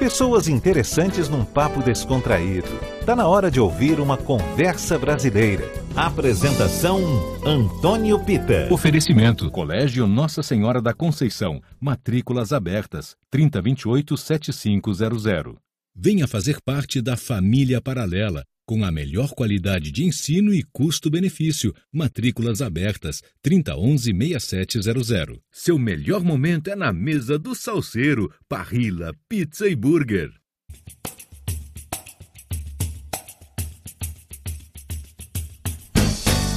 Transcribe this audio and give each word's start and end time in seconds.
Pessoas 0.00 0.48
interessantes 0.48 1.28
num 1.28 1.44
papo 1.44 1.82
descontraído. 1.82 2.70
Tá 3.04 3.14
na 3.14 3.28
hora 3.28 3.50
de 3.50 3.60
ouvir 3.60 4.00
uma 4.00 4.16
conversa 4.16 4.98
brasileira. 4.98 5.70
Apresentação 5.94 6.98
Antônio 7.44 8.18
Pita. 8.24 8.66
Oferecimento 8.72 9.50
Colégio 9.50 10.06
Nossa 10.06 10.42
Senhora 10.42 10.80
da 10.80 10.94
Conceição. 10.94 11.60
Matrículas 11.78 12.50
abertas 12.50 13.14
3028 13.30 14.16
7500. 14.16 15.56
Venha 15.94 16.26
fazer 16.26 16.62
parte 16.62 17.02
da 17.02 17.14
família 17.14 17.78
paralela 17.78 18.42
com 18.70 18.84
a 18.84 18.92
melhor 18.92 19.30
qualidade 19.30 19.90
de 19.90 20.04
ensino 20.04 20.54
e 20.54 20.62
custo-benefício. 20.62 21.74
Matrículas 21.92 22.62
abertas 22.62 23.20
3011-6700. 23.44 25.40
Seu 25.50 25.76
melhor 25.76 26.22
momento 26.22 26.70
é 26.70 26.76
na 26.76 26.92
mesa 26.92 27.36
do 27.36 27.52
Salseiro, 27.52 28.32
Parrila, 28.48 29.12
Pizza 29.28 29.66
e 29.66 29.74
Burger. 29.74 30.30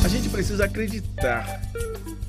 A 0.06 0.08
gente 0.08 0.30
precisa 0.30 0.66
acreditar. 0.66 1.64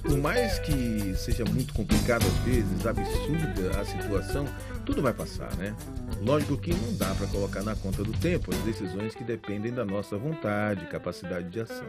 Por 0.04 0.18
mais 0.18 0.58
que 0.58 1.14
seja 1.16 1.46
muito 1.46 1.72
complicado 1.72 2.26
às 2.26 2.36
vezes, 2.44 2.86
absurda 2.86 3.80
a 3.80 3.84
situação, 3.86 4.46
tudo 4.84 5.00
vai 5.00 5.14
passar, 5.14 5.54
né? 5.56 5.74
Lógico 6.20 6.58
que 6.58 6.74
não 6.74 6.94
dá 6.94 7.14
para 7.14 7.27
colocar 7.27 7.62
na 7.62 7.74
conta 7.74 8.04
do 8.04 8.12
tempo 8.12 8.54
as 8.54 8.58
decisões 8.58 9.14
que 9.14 9.24
dependem 9.24 9.72
da 9.72 9.84
nossa 9.84 10.18
vontade, 10.18 10.86
capacidade 10.88 11.48
de 11.48 11.58
ação. 11.60 11.86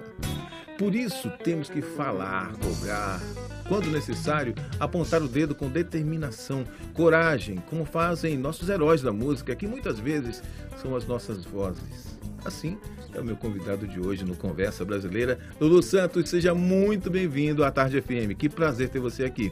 Por 0.77 0.95
isso, 0.95 1.29
temos 1.43 1.69
que 1.69 1.81
falar, 1.81 2.53
cobrar, 2.53 3.21
quando 3.67 3.91
necessário, 3.91 4.55
apontar 4.79 5.21
o 5.21 5.27
dedo 5.27 5.53
com 5.53 5.69
determinação, 5.69 6.65
coragem, 6.93 7.57
como 7.69 7.83
fazem 7.83 8.37
nossos 8.37 8.69
heróis 8.69 9.01
da 9.01 9.11
música, 9.11 9.55
que 9.55 9.67
muitas 9.67 9.99
vezes 9.99 10.41
são 10.81 10.95
as 10.95 11.05
nossas 11.05 11.43
vozes. 11.43 12.14
Assim, 12.45 12.77
é 13.13 13.19
o 13.19 13.25
meu 13.25 13.35
convidado 13.35 13.87
de 13.87 13.99
hoje 13.99 14.23
no 14.23 14.35
Conversa 14.35 14.85
Brasileira, 14.85 15.39
Lulu 15.59 15.81
Santos. 15.81 16.29
Seja 16.29 16.53
muito 16.53 17.09
bem-vindo 17.09 17.63
à 17.63 17.71
Tarde 17.71 17.99
FM. 17.99 18.37
Que 18.37 18.47
prazer 18.47 18.89
ter 18.89 18.99
você 18.99 19.25
aqui. 19.25 19.51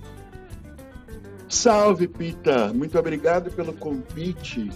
Salve, 1.49 2.07
Pita! 2.07 2.71
Muito 2.71 2.97
obrigado 2.97 3.51
pelo 3.51 3.73
convite. 3.73 4.69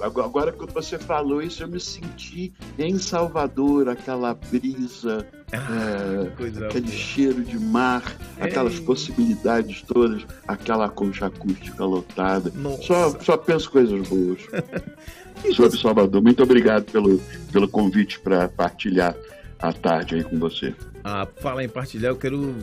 Agora 0.00 0.52
que 0.52 0.66
você 0.72 0.98
falou 0.98 1.42
isso, 1.42 1.64
eu 1.64 1.68
me 1.68 1.80
senti 1.80 2.52
em 2.78 2.96
Salvador, 2.96 3.88
aquela 3.88 4.34
brisa, 4.34 5.26
ah, 5.52 6.26
é, 6.28 6.28
aquele 6.28 6.86
boa. 6.86 6.86
cheiro 6.86 7.42
de 7.42 7.58
mar, 7.58 8.04
Ei. 8.38 8.44
aquelas 8.44 8.78
possibilidades 8.78 9.82
todas, 9.82 10.24
aquela 10.46 10.88
concha 10.88 11.26
acústica 11.26 11.84
lotada. 11.84 12.52
Só, 12.82 13.18
só 13.20 13.36
penso 13.36 13.70
coisas 13.70 14.08
boas. 14.08 14.40
sobre 15.54 15.78
Salvador. 15.78 16.22
Muito 16.22 16.42
obrigado 16.42 16.84
pelo, 16.84 17.18
pelo 17.50 17.66
convite 17.66 18.20
para 18.20 18.48
partilhar 18.48 19.16
a 19.58 19.72
tarde 19.72 20.16
aí 20.16 20.24
com 20.24 20.38
você. 20.38 20.74
Ah, 21.02 21.26
falar 21.40 21.64
em 21.64 21.68
partilhar, 21.68 22.12
eu 22.12 22.16
quero 22.16 22.54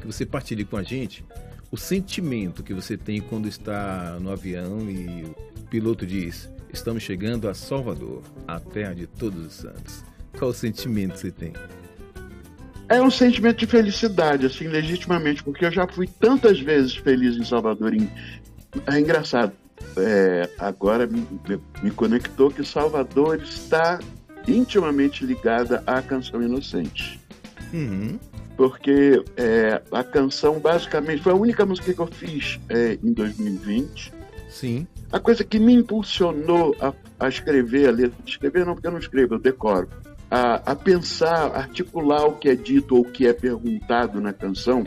que 0.00 0.06
você 0.06 0.24
partilhe 0.24 0.64
com 0.64 0.76
a 0.76 0.82
gente 0.82 1.24
o 1.70 1.76
sentimento 1.76 2.62
que 2.62 2.72
você 2.72 2.96
tem 2.96 3.20
quando 3.20 3.48
está 3.48 4.18
no 4.20 4.30
avião 4.30 4.90
e 4.90 5.24
o 5.24 5.62
piloto 5.68 6.06
diz: 6.06 6.50
Estamos 6.72 7.02
chegando 7.02 7.48
a 7.48 7.54
Salvador, 7.54 8.22
a 8.46 8.58
terra 8.58 8.94
de 8.94 9.06
todos 9.06 9.46
os 9.46 9.52
santos. 9.54 10.04
Qual 10.38 10.50
o 10.50 10.54
sentimento 10.54 11.14
que 11.14 11.20
você 11.20 11.30
tem? 11.30 11.52
É 12.88 13.02
um 13.02 13.10
sentimento 13.10 13.58
de 13.58 13.66
felicidade, 13.66 14.46
assim, 14.46 14.66
legitimamente, 14.66 15.42
porque 15.42 15.64
eu 15.64 15.70
já 15.70 15.86
fui 15.86 16.08
tantas 16.08 16.58
vezes 16.58 16.96
feliz 16.96 17.36
em 17.36 17.44
Salvador. 17.44 17.92
Em... 17.92 18.10
É 18.86 18.98
engraçado 18.98 19.52
é, 19.96 20.48
agora 20.58 21.06
me, 21.06 21.26
me 21.82 21.90
conectou 21.90 22.50
que 22.50 22.64
Salvador 22.64 23.40
está 23.42 23.98
intimamente 24.46 25.24
ligada 25.24 25.82
à 25.86 26.00
canção 26.02 26.42
Inocente. 26.42 27.20
Uhum. 27.72 28.18
Porque 28.58 29.22
é, 29.36 29.80
a 29.92 30.02
canção 30.02 30.58
basicamente 30.58 31.22
foi 31.22 31.30
a 31.30 31.36
única 31.36 31.64
música 31.64 31.94
que 31.94 32.00
eu 32.00 32.08
fiz 32.08 32.58
é, 32.68 32.98
em 33.00 33.12
2020. 33.12 34.12
Sim. 34.50 34.84
A 35.12 35.20
coisa 35.20 35.44
que 35.44 35.60
me 35.60 35.72
impulsionou 35.72 36.74
a, 36.80 36.92
a 37.20 37.28
escrever 37.28 37.88
a 37.88 37.92
letra, 37.92 38.18
escrever 38.26 38.66
não 38.66 38.74
porque 38.74 38.88
eu 38.88 38.90
não 38.90 38.98
escrevo, 38.98 39.34
eu 39.34 39.38
decoro, 39.38 39.88
a, 40.28 40.72
a 40.72 40.74
pensar, 40.74 41.54
articular 41.54 42.26
o 42.26 42.32
que 42.32 42.48
é 42.48 42.56
dito 42.56 42.96
ou 42.96 43.02
o 43.02 43.04
que 43.04 43.28
é 43.28 43.32
perguntado 43.32 44.20
na 44.20 44.32
canção, 44.32 44.82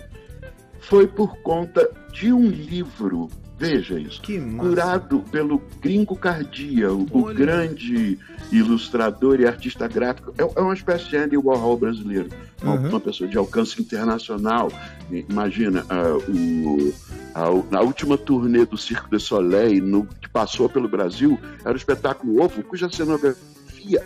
foi 0.82 1.08
por 1.08 1.38
conta 1.38 1.90
de 2.12 2.34
um 2.34 2.46
livro 2.46 3.30
Veja 3.62 4.00
isso. 4.00 4.20
Curado 4.58 5.20
pelo 5.32 5.62
Gringo 5.80 6.16
Cardia, 6.16 6.92
o, 6.92 7.06
o, 7.12 7.32
grande 7.32 8.18
ilustrador 8.52 9.40
e 9.40 9.46
artista 9.46 9.88
gráfico. 9.88 10.34
É, 10.36 10.42
é 10.42 10.62
uma 10.62 10.74
espécie 10.74 11.08
de 11.10 11.16
Andy 11.16 11.38
Warhol 11.38 11.78
brasileiro. 11.78 12.28
Uma, 12.60 12.74
uhum. 12.74 12.90
uma 12.90 13.00
pessoa 13.00 13.30
de 13.30 13.38
alcance 13.38 13.80
internacional. 13.80 14.72
Imagina, 15.12 15.84
uh, 15.84 16.32
o, 16.32 16.94
a, 17.36 17.78
a, 17.78 17.82
última 17.84 18.18
turnê 18.18 18.66
do 18.66 18.80
Circo 18.80 19.16
de 19.16 19.22
Soleil, 19.22 19.86
no, 19.86 20.08
que 20.08 20.28
passou 20.28 20.68
pelo 20.68 20.90
Brasil, 20.90 21.40
era 21.64 21.74
o 21.74 21.78
espetáculo 21.78 22.42
Ovo, 22.42 22.64
cuja 22.64 22.90
cenografia 22.92 23.38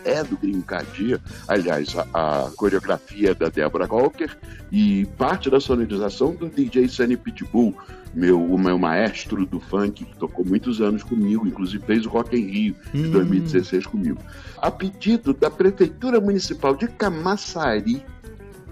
é 0.03 0.21
do 0.21 0.35
Gringo 0.35 0.63
Cardia, 0.63 1.21
aliás, 1.47 1.95
a, 1.95 2.45
a, 2.45 2.51
coreografia 2.57 3.31
é 3.31 3.33
da 3.33 3.47
Débora 3.47 3.87
Walker 3.89 4.31
e 4.69 5.05
parte 5.17 5.49
da 5.49 5.61
sonorização 5.61 6.35
do 6.35 6.49
DJ 6.49 6.89
Sunny 6.89 7.15
Pitbull 7.15 7.73
meu, 8.15 8.41
o 8.41 8.57
meu 8.57 8.79
maestro 8.79 9.45
do 9.45 9.59
funk, 9.59 10.05
que 10.05 10.15
tocou 10.17 10.45
muitos 10.45 10.81
anos 10.81 11.03
comigo, 11.03 11.45
inclusive 11.45 11.83
fez 11.85 12.05
o 12.05 12.09
Rock 12.09 12.35
em 12.35 12.47
Rio 12.47 12.75
de 12.93 13.07
hum. 13.07 13.11
2016 13.11 13.85
comigo. 13.85 14.19
A 14.57 14.71
pedido 14.71 15.33
da 15.33 15.51
Prefeitura 15.51 16.21
Municipal 16.21 16.75
de 16.75 16.87
Camaçari, 16.87 18.03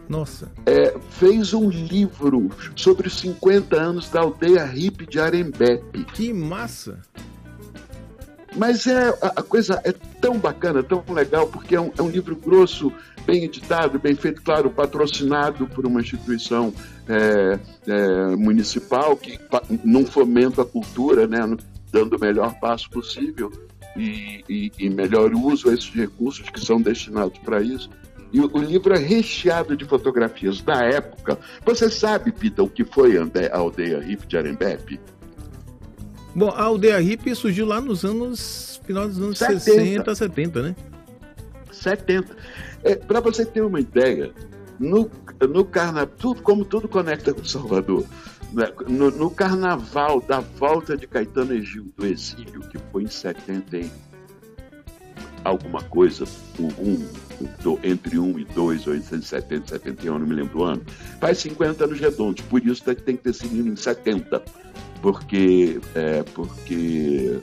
nossa. 0.08 0.52
É, 0.66 0.96
fez 1.12 1.54
um 1.54 1.70
livro 1.70 2.50
sobre 2.76 3.08
os 3.08 3.20
50 3.20 3.76
anos 3.76 4.10
da 4.10 4.20
aldeia 4.20 4.66
hippie 4.66 5.06
de 5.06 5.20
Arembepe. 5.20 6.04
Que 6.04 6.34
massa! 6.34 7.00
Mas 8.56 8.86
é, 8.86 9.10
a, 9.22 9.42
coisa 9.42 9.82
é 9.84 9.92
tão 10.22 10.38
bacana, 10.38 10.84
tão 10.84 11.04
legal, 11.10 11.48
porque 11.48 11.76
é 11.76 11.82
um, 11.82 11.92
é 11.98 12.02
um 12.02 12.10
livro 12.10 12.36
grosso, 12.36 12.94
bem 13.26 13.44
editado, 13.46 13.98
bem 13.98 14.16
feito, 14.16 14.42
claro, 14.44 14.70
patrocinado 14.70 15.66
por 15.68 15.86
uma 15.86 16.02
instituição 16.02 16.72
é, 17.08 17.60
é, 17.88 18.36
municipal 18.36 19.16
que 19.18 19.40
não 19.84 20.06
fomenta 20.06 20.62
a 20.62 20.66
cultura, 20.66 21.28
né, 21.28 21.40
dando 21.92 22.16
o 22.16 22.20
melhor 22.20 22.54
passo 22.60 22.90
possível 22.90 23.52
e, 23.96 24.44
e, 24.50 24.72
e 24.80 24.90
melhor 24.90 25.34
uso 25.34 25.70
a 25.70 25.74
esses 25.74 25.94
recursos 25.94 26.50
que 26.50 26.60
são 26.60 26.82
destinados 26.82 27.38
para 27.40 27.62
isso. 27.62 27.90
E 28.32 28.40
o, 28.40 28.50
o, 28.52 28.62
livro 28.62 28.94
é 28.94 28.98
recheado 28.98 29.78
de 29.78 29.86
fotografias 29.86 30.62
da 30.62 30.84
época. 30.84 31.38
Você 31.64 31.90
sabe, 31.90 32.32
Pita, 32.32 32.64
o 32.64 32.70
que 32.70 32.84
foi 32.84 33.16
a 33.18 33.58
aldeia 33.58 34.00
hippie 34.00 34.28
de 34.28 34.38
Arembepe? 34.38 35.00
Bom, 36.34 36.50
a 36.50 36.64
aldeia 36.64 37.00
hippie 37.00 37.36
surgiu 37.36 37.68
lá 37.68 37.80
nos 37.80 38.04
anos. 38.04 38.82
final 38.86 39.08
dos 39.08 39.20
anos 39.20 39.38
70. 39.38 39.60
60, 39.60 40.16
70, 40.16 40.62
né? 40.64 40.76
70. 41.72 42.36
É, 42.84 42.96
Para 42.96 43.20
você 43.20 43.46
ter 43.46 43.62
uma 43.62 43.80
ideia, 43.80 44.32
no, 44.80 45.10
no 45.50 45.66
carnaval, 45.66 46.16
tudo, 46.18 46.42
como 46.42 46.66
tudo 46.66 46.88
conecta 46.88 47.34
com 47.34 47.44
Salvador, 47.44 48.06
né? 48.52 48.72
no, 48.88 49.12
no, 49.12 49.30
carnaval 49.30 50.22
da 50.22 50.40
volta 50.40 50.98
de 50.98 51.08
Caetano 51.08 51.54
Egil 51.54 51.92
do 51.96 52.06
exílio, 52.06 52.62
que 52.70 52.78
foi 52.92 53.04
em 53.04 53.08
70 53.08 53.78
e 53.78 53.92
alguma 55.44 55.82
coisa, 55.84 56.26
um, 56.60 57.06
do, 57.62 57.80
entre 57.84 58.18
1 58.18 58.40
e 58.40 58.46
2, 58.46 58.88
870, 58.88 59.68
71, 59.68 60.20
não 60.20 60.26
me 60.26 60.36
lembro 60.36 60.60
o 60.60 60.64
ano, 60.64 60.82
faz 61.20 61.40
50 61.40 61.84
anos 61.84 62.00
redondos, 62.00 62.44
por 62.46 62.66
isso 62.66 62.84
tem 62.84 63.16
que 63.16 63.24
ter 63.24 63.34
sido 63.34 63.68
em 63.68 63.76
70, 63.76 64.42
porque, 65.02 65.82
é, 65.96 66.24
porque 66.24 67.42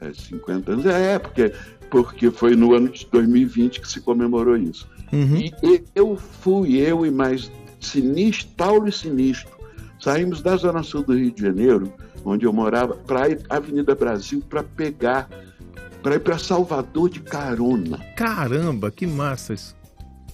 é, 0.00 0.12
50 0.12 0.72
anos, 0.72 0.86
é, 0.86 1.18
porque 1.18 1.52
porque 1.92 2.30
foi 2.30 2.56
no 2.56 2.72
ano 2.72 2.88
de 2.88 3.06
2020 3.12 3.82
que 3.82 3.86
se 3.86 4.00
comemorou 4.00 4.56
isso. 4.56 4.88
Uhum. 5.12 5.36
E 5.62 5.84
eu 5.94 6.16
fui, 6.16 6.78
eu 6.78 7.04
e 7.04 7.10
mais 7.10 7.52
Sinistro, 7.78 8.48
Paulo 8.56 8.88
e 8.88 8.92
Sinistro, 8.92 9.50
saímos 10.00 10.40
da 10.40 10.56
Zona 10.56 10.82
Sul 10.82 11.02
do 11.02 11.14
Rio 11.14 11.30
de 11.30 11.42
Janeiro, 11.42 11.92
onde 12.24 12.46
eu 12.46 12.52
morava, 12.52 12.94
para 12.94 13.28
ir 13.28 13.42
à 13.50 13.56
Avenida 13.56 13.94
Brasil 13.94 14.42
para 14.48 14.62
pegar, 14.62 15.28
para 16.02 16.14
ir 16.14 16.20
para 16.20 16.38
Salvador 16.38 17.10
de 17.10 17.20
carona. 17.20 17.98
Caramba, 18.16 18.90
que 18.90 19.06
massa 19.06 19.52
isso! 19.52 19.76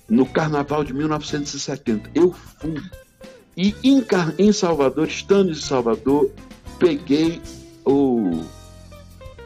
No 0.09 0.25
carnaval 0.27 0.85
de 0.85 0.95
1970. 0.95 2.09
Eu 2.15 2.33
fui. 2.33 2.81
E 3.57 3.75
em, 3.83 4.07
em 4.39 4.53
Salvador, 4.53 5.09
estando 5.09 5.51
em 5.51 5.57
Salvador, 5.57 6.31
peguei 6.79 7.43
o 7.85 8.45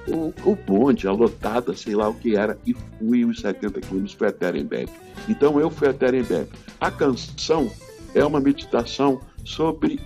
o, 0.08 0.32
o 0.44 0.56
bonde, 0.56 1.06
a 1.06 1.12
lotada, 1.12 1.74
sei 1.74 1.94
lá 1.94 2.08
o 2.08 2.14
que 2.14 2.36
era, 2.36 2.58
e 2.66 2.74
fui 2.98 3.24
os 3.24 3.40
70 3.40 3.80
quilômetros, 3.80 4.16
até 4.22 4.46
Arembepe. 4.46 4.92
Então 5.28 5.60
eu 5.60 5.70
fui 5.70 5.88
até 5.88 6.06
Arembepe. 6.06 6.52
A 6.80 6.90
canção 6.90 7.70
é 8.14 8.24
uma 8.24 8.40
meditação 8.40 9.20
sobre 9.44 10.00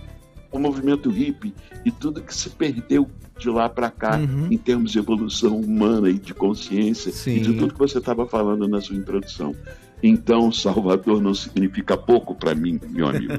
o 0.51 0.59
movimento 0.59 1.09
hippie 1.09 1.53
e 1.85 1.91
tudo 1.91 2.21
que 2.21 2.33
se 2.33 2.49
perdeu 2.49 3.07
de 3.37 3.49
lá 3.49 3.69
para 3.69 3.91
cá 3.91 4.17
uhum. 4.17 4.47
em 4.49 4.57
termos 4.57 4.91
de 4.91 4.99
evolução 4.99 5.59
humana 5.59 6.09
e 6.09 6.17
de 6.17 6.33
consciência 6.33 7.11
Sim. 7.11 7.35
e 7.35 7.39
de 7.39 7.53
tudo 7.53 7.73
que 7.73 7.79
você 7.79 7.99
estava 7.99 8.25
falando 8.25 8.67
na 8.67 8.81
sua 8.81 8.95
introdução. 8.95 9.55
Então, 10.01 10.51
Salvador 10.51 11.21
não 11.21 11.33
significa 11.33 11.97
pouco 11.97 12.35
para 12.35 12.53
mim, 12.53 12.79
meu 12.89 13.07
amigo. 13.07 13.33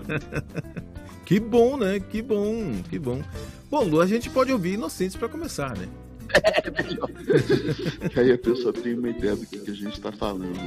que 1.25 1.39
bom, 1.39 1.77
né? 1.77 2.01
Que 2.01 2.21
bom, 2.21 2.73
que 2.89 2.99
bom. 2.99 3.23
Bom, 3.71 3.85
Lu, 3.85 4.01
a 4.01 4.07
gente 4.07 4.31
pode 4.31 4.53
ouvir 4.53 4.75
Inocentes 4.75 5.17
para 5.17 5.29
começar, 5.29 5.77
né? 5.77 5.87
É 6.35 6.71
melhor. 6.83 7.11
aí 8.17 8.33
a 8.33 8.39
pessoa 8.39 8.73
tem 8.73 8.95
uma 8.95 9.09
ideia 9.09 9.37
do 9.37 9.47
que, 9.47 9.71
a 9.71 9.75
gente 9.75 9.95
está 9.95 10.13
falando. 10.13 10.59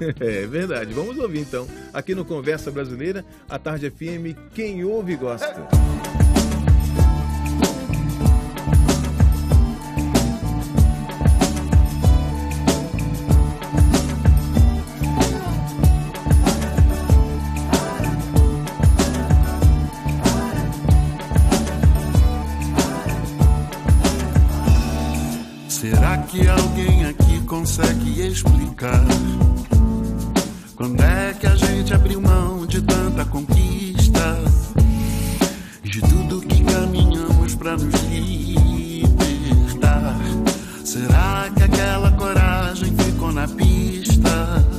É 0.20 0.46
verdade. 0.46 0.92
Vamos 0.92 1.18
ouvir 1.18 1.40
então, 1.40 1.66
aqui 1.92 2.14
no 2.14 2.24
Conversa 2.24 2.70
Brasileira, 2.70 3.24
a 3.48 3.58
Tarde 3.58 3.90
FM, 3.90 4.36
quem 4.54 4.84
ouve 4.84 5.16
gosta. 5.16 5.66
Que 26.22 26.46
alguém 26.48 27.04
aqui 27.04 27.40
consegue 27.46 28.26
explicar? 28.26 29.04
Quando 30.76 31.00
é 31.02 31.34
que 31.34 31.46
a 31.46 31.54
gente 31.56 31.92
abriu 31.94 32.20
mão 32.20 32.66
de 32.66 32.80
tanta 32.82 33.24
conquista? 33.24 34.38
De 35.82 36.00
tudo 36.00 36.40
que 36.40 36.62
caminhamos 36.64 37.54
para 37.54 37.76
nos 37.76 37.94
libertar? 38.04 39.20
Será 40.84 41.50
que 41.54 41.62
aquela 41.62 42.10
coragem 42.12 42.94
ficou 42.96 43.32
na 43.32 43.46
pista? 43.48 44.69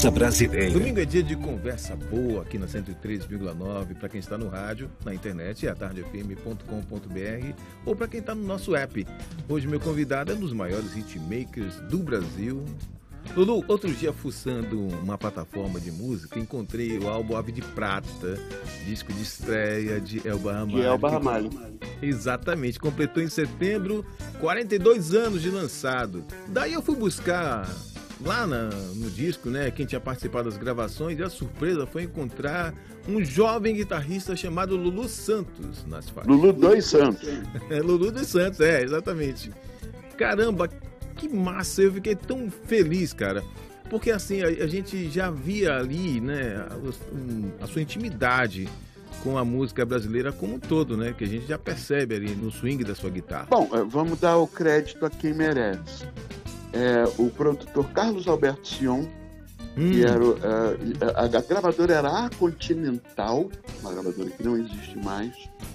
Conversa 0.00 0.10
Brasileira. 0.10 0.70
Domingo 0.70 0.98
é 0.98 1.04
dia 1.04 1.22
de 1.22 1.36
conversa 1.36 1.94
boa 1.94 2.40
aqui 2.40 2.56
na 2.56 2.64
103,9 2.66 3.94
para 3.98 4.08
quem 4.08 4.18
está 4.18 4.38
no 4.38 4.48
rádio, 4.48 4.90
na 5.04 5.14
internet, 5.14 5.66
é 5.66 5.70
atardefm.com.br 5.70 7.54
ou 7.84 7.94
para 7.94 8.08
quem 8.08 8.20
está 8.20 8.34
no 8.34 8.42
nosso 8.42 8.74
app. 8.74 9.06
Hoje 9.46 9.66
meu 9.66 9.78
convidado 9.78 10.32
é 10.32 10.34
um 10.34 10.40
dos 10.40 10.54
maiores 10.54 10.96
hitmakers 10.96 11.80
do 11.82 11.98
Brasil. 11.98 12.64
Lulu, 13.36 13.62
outro 13.68 13.92
dia 13.92 14.10
fuçando 14.10 14.80
uma 14.80 15.18
plataforma 15.18 15.78
de 15.78 15.92
música, 15.92 16.38
encontrei 16.38 16.98
o 16.98 17.06
álbum 17.06 17.36
Ave 17.36 17.52
de 17.52 17.60
Prata, 17.60 18.38
disco 18.86 19.12
de 19.12 19.20
estreia 19.20 20.00
de 20.00 20.26
Elba 20.26 20.54
Ramalho. 20.54 20.76
De 20.78 20.82
Elba 20.82 21.10
Ramalho. 21.10 21.50
Exatamente, 22.00 22.80
completou 22.80 23.22
em 23.22 23.28
setembro 23.28 24.06
42 24.40 25.12
anos 25.12 25.42
de 25.42 25.50
lançado. 25.50 26.24
Daí 26.48 26.72
eu 26.72 26.80
fui 26.80 26.96
buscar 26.96 27.68
lá 28.24 28.46
na, 28.46 28.68
no 28.94 29.10
disco, 29.10 29.48
né, 29.48 29.70
quem 29.70 29.86
tinha 29.86 30.00
participado 30.00 30.48
das 30.48 30.58
gravações, 30.58 31.18
e 31.18 31.22
a 31.22 31.30
surpresa 31.30 31.86
foi 31.86 32.04
encontrar 32.04 32.74
um 33.08 33.24
jovem 33.24 33.74
guitarrista 33.74 34.36
chamado 34.36 34.76
Lulu 34.76 35.08
Santos 35.08 35.84
nas 35.86 36.08
faixas. 36.10 36.30
Lulu 36.30 36.52
dos 36.52 36.84
Santos. 36.84 37.28
é, 37.70 37.80
Lulu 37.80 38.10
dos 38.10 38.26
Santos, 38.26 38.60
é, 38.60 38.82
exatamente. 38.82 39.50
Caramba, 40.16 40.68
que 41.16 41.28
massa, 41.28 41.82
eu 41.82 41.92
fiquei 41.92 42.14
tão 42.14 42.50
feliz, 42.50 43.12
cara. 43.12 43.42
Porque 43.88 44.10
assim, 44.10 44.42
a, 44.42 44.46
a 44.46 44.66
gente 44.66 45.10
já 45.10 45.30
via 45.30 45.76
ali, 45.76 46.20
né, 46.20 46.56
a, 46.56 47.64
a 47.64 47.66
sua 47.66 47.82
intimidade 47.82 48.68
com 49.22 49.36
a 49.36 49.44
música 49.44 49.84
brasileira 49.84 50.32
como 50.32 50.54
um 50.54 50.58
todo, 50.58 50.96
né? 50.96 51.14
Que 51.16 51.24
a 51.24 51.26
gente 51.26 51.46
já 51.46 51.58
percebe 51.58 52.14
ali 52.14 52.34
no 52.34 52.50
swing 52.50 52.82
da 52.84 52.94
sua 52.94 53.10
guitarra. 53.10 53.48
Bom, 53.50 53.68
eh, 53.72 53.84
vamos 53.86 54.18
dar 54.18 54.38
o 54.38 54.46
crédito 54.46 55.04
a 55.04 55.10
quem 55.10 55.34
merece 55.34 56.06
é, 56.72 57.04
o 57.18 57.30
produtor 57.30 57.90
Carlos 57.90 58.26
Alberto 58.28 58.66
Sion 58.66 59.06
Hum. 59.76 59.92
Que 59.92 60.04
era, 60.04 60.24
uh, 60.24 60.36
a, 61.16 61.24
a, 61.24 61.42
gravadora 61.42 61.94
era 61.94 62.26
a 62.26 62.30
Continental, 62.30 63.48
uma 63.80 63.92
gravadora 63.92 64.30
que 64.30 64.42
não 64.42 64.56
existe 64.56 64.98
mais. 64.98 65.32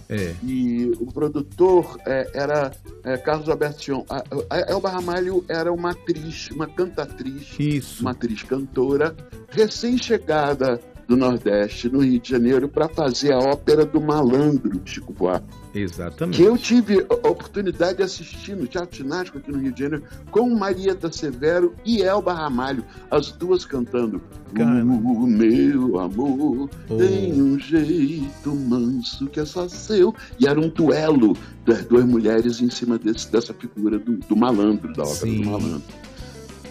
É. 0.09 0.35
E 0.43 0.91
o 0.99 1.05
produtor 1.11 1.97
é, 2.05 2.29
era 2.33 2.71
é, 3.03 3.17
Carlos 3.17 3.47
Alberto 3.47 3.83
Sion. 3.83 4.03
A, 4.09 4.23
a 4.49 4.71
Elba 4.71 4.89
Ramalho 4.89 5.45
era 5.47 5.71
uma 5.71 5.91
atriz, 5.91 6.49
uma 6.51 6.67
cantatriz, 6.67 7.55
Isso. 7.57 8.01
uma 8.01 8.11
atriz 8.11 8.43
cantora, 8.43 9.15
recém-chegada 9.49 10.79
do 11.07 11.15
Nordeste, 11.15 11.89
no 11.89 11.99
Rio 11.99 12.19
de 12.19 12.29
Janeiro, 12.29 12.67
para 12.67 12.87
fazer 12.89 13.31
a 13.33 13.39
ópera 13.39 13.85
do 13.85 14.01
Malandro, 14.01 14.79
de 14.79 14.91
Chico 14.91 15.13
Buarque. 15.13 15.47
Exatamente. 15.73 16.37
Que 16.37 16.43
eu 16.43 16.57
tive 16.57 17.05
a 17.09 17.27
oportunidade 17.27 17.97
de 17.97 18.03
assistir 18.03 18.55
no 18.55 18.65
Teatro 18.65 18.95
Ginástico 18.95 19.37
aqui 19.37 19.51
no 19.51 19.59
Rio 19.59 19.73
de 19.73 19.81
Janeiro 19.81 20.05
com 20.31 20.49
Marieta 20.49 21.11
Severo 21.11 21.75
e 21.83 22.01
Elba 22.01 22.33
Ramalho, 22.33 22.83
as 23.11 23.31
duas 23.31 23.65
cantando. 23.65 24.21
O 24.53 25.27
meu 25.27 25.99
amor 25.99 26.69
oh. 26.89 26.97
tem 26.97 27.33
um 27.33 27.59
jeito 27.59 28.55
manso 28.55 29.27
que 29.27 29.41
é 29.41 29.45
só 29.45 29.67
seu. 29.67 30.15
E 30.39 30.47
era 30.47 30.59
um 30.59 30.69
duelo 30.69 31.35
das 31.65 31.83
duas 31.85 32.05
mulheres 32.05 32.61
em 32.61 32.69
cima 32.69 32.97
desse, 32.97 33.29
dessa 33.29 33.53
figura 33.53 33.99
do, 33.99 34.13
do 34.17 34.35
malandro, 34.35 34.93
da 34.93 35.03
ópera 35.03 35.15
Sim. 35.15 35.41
do 35.41 35.49
malandro. 35.49 35.83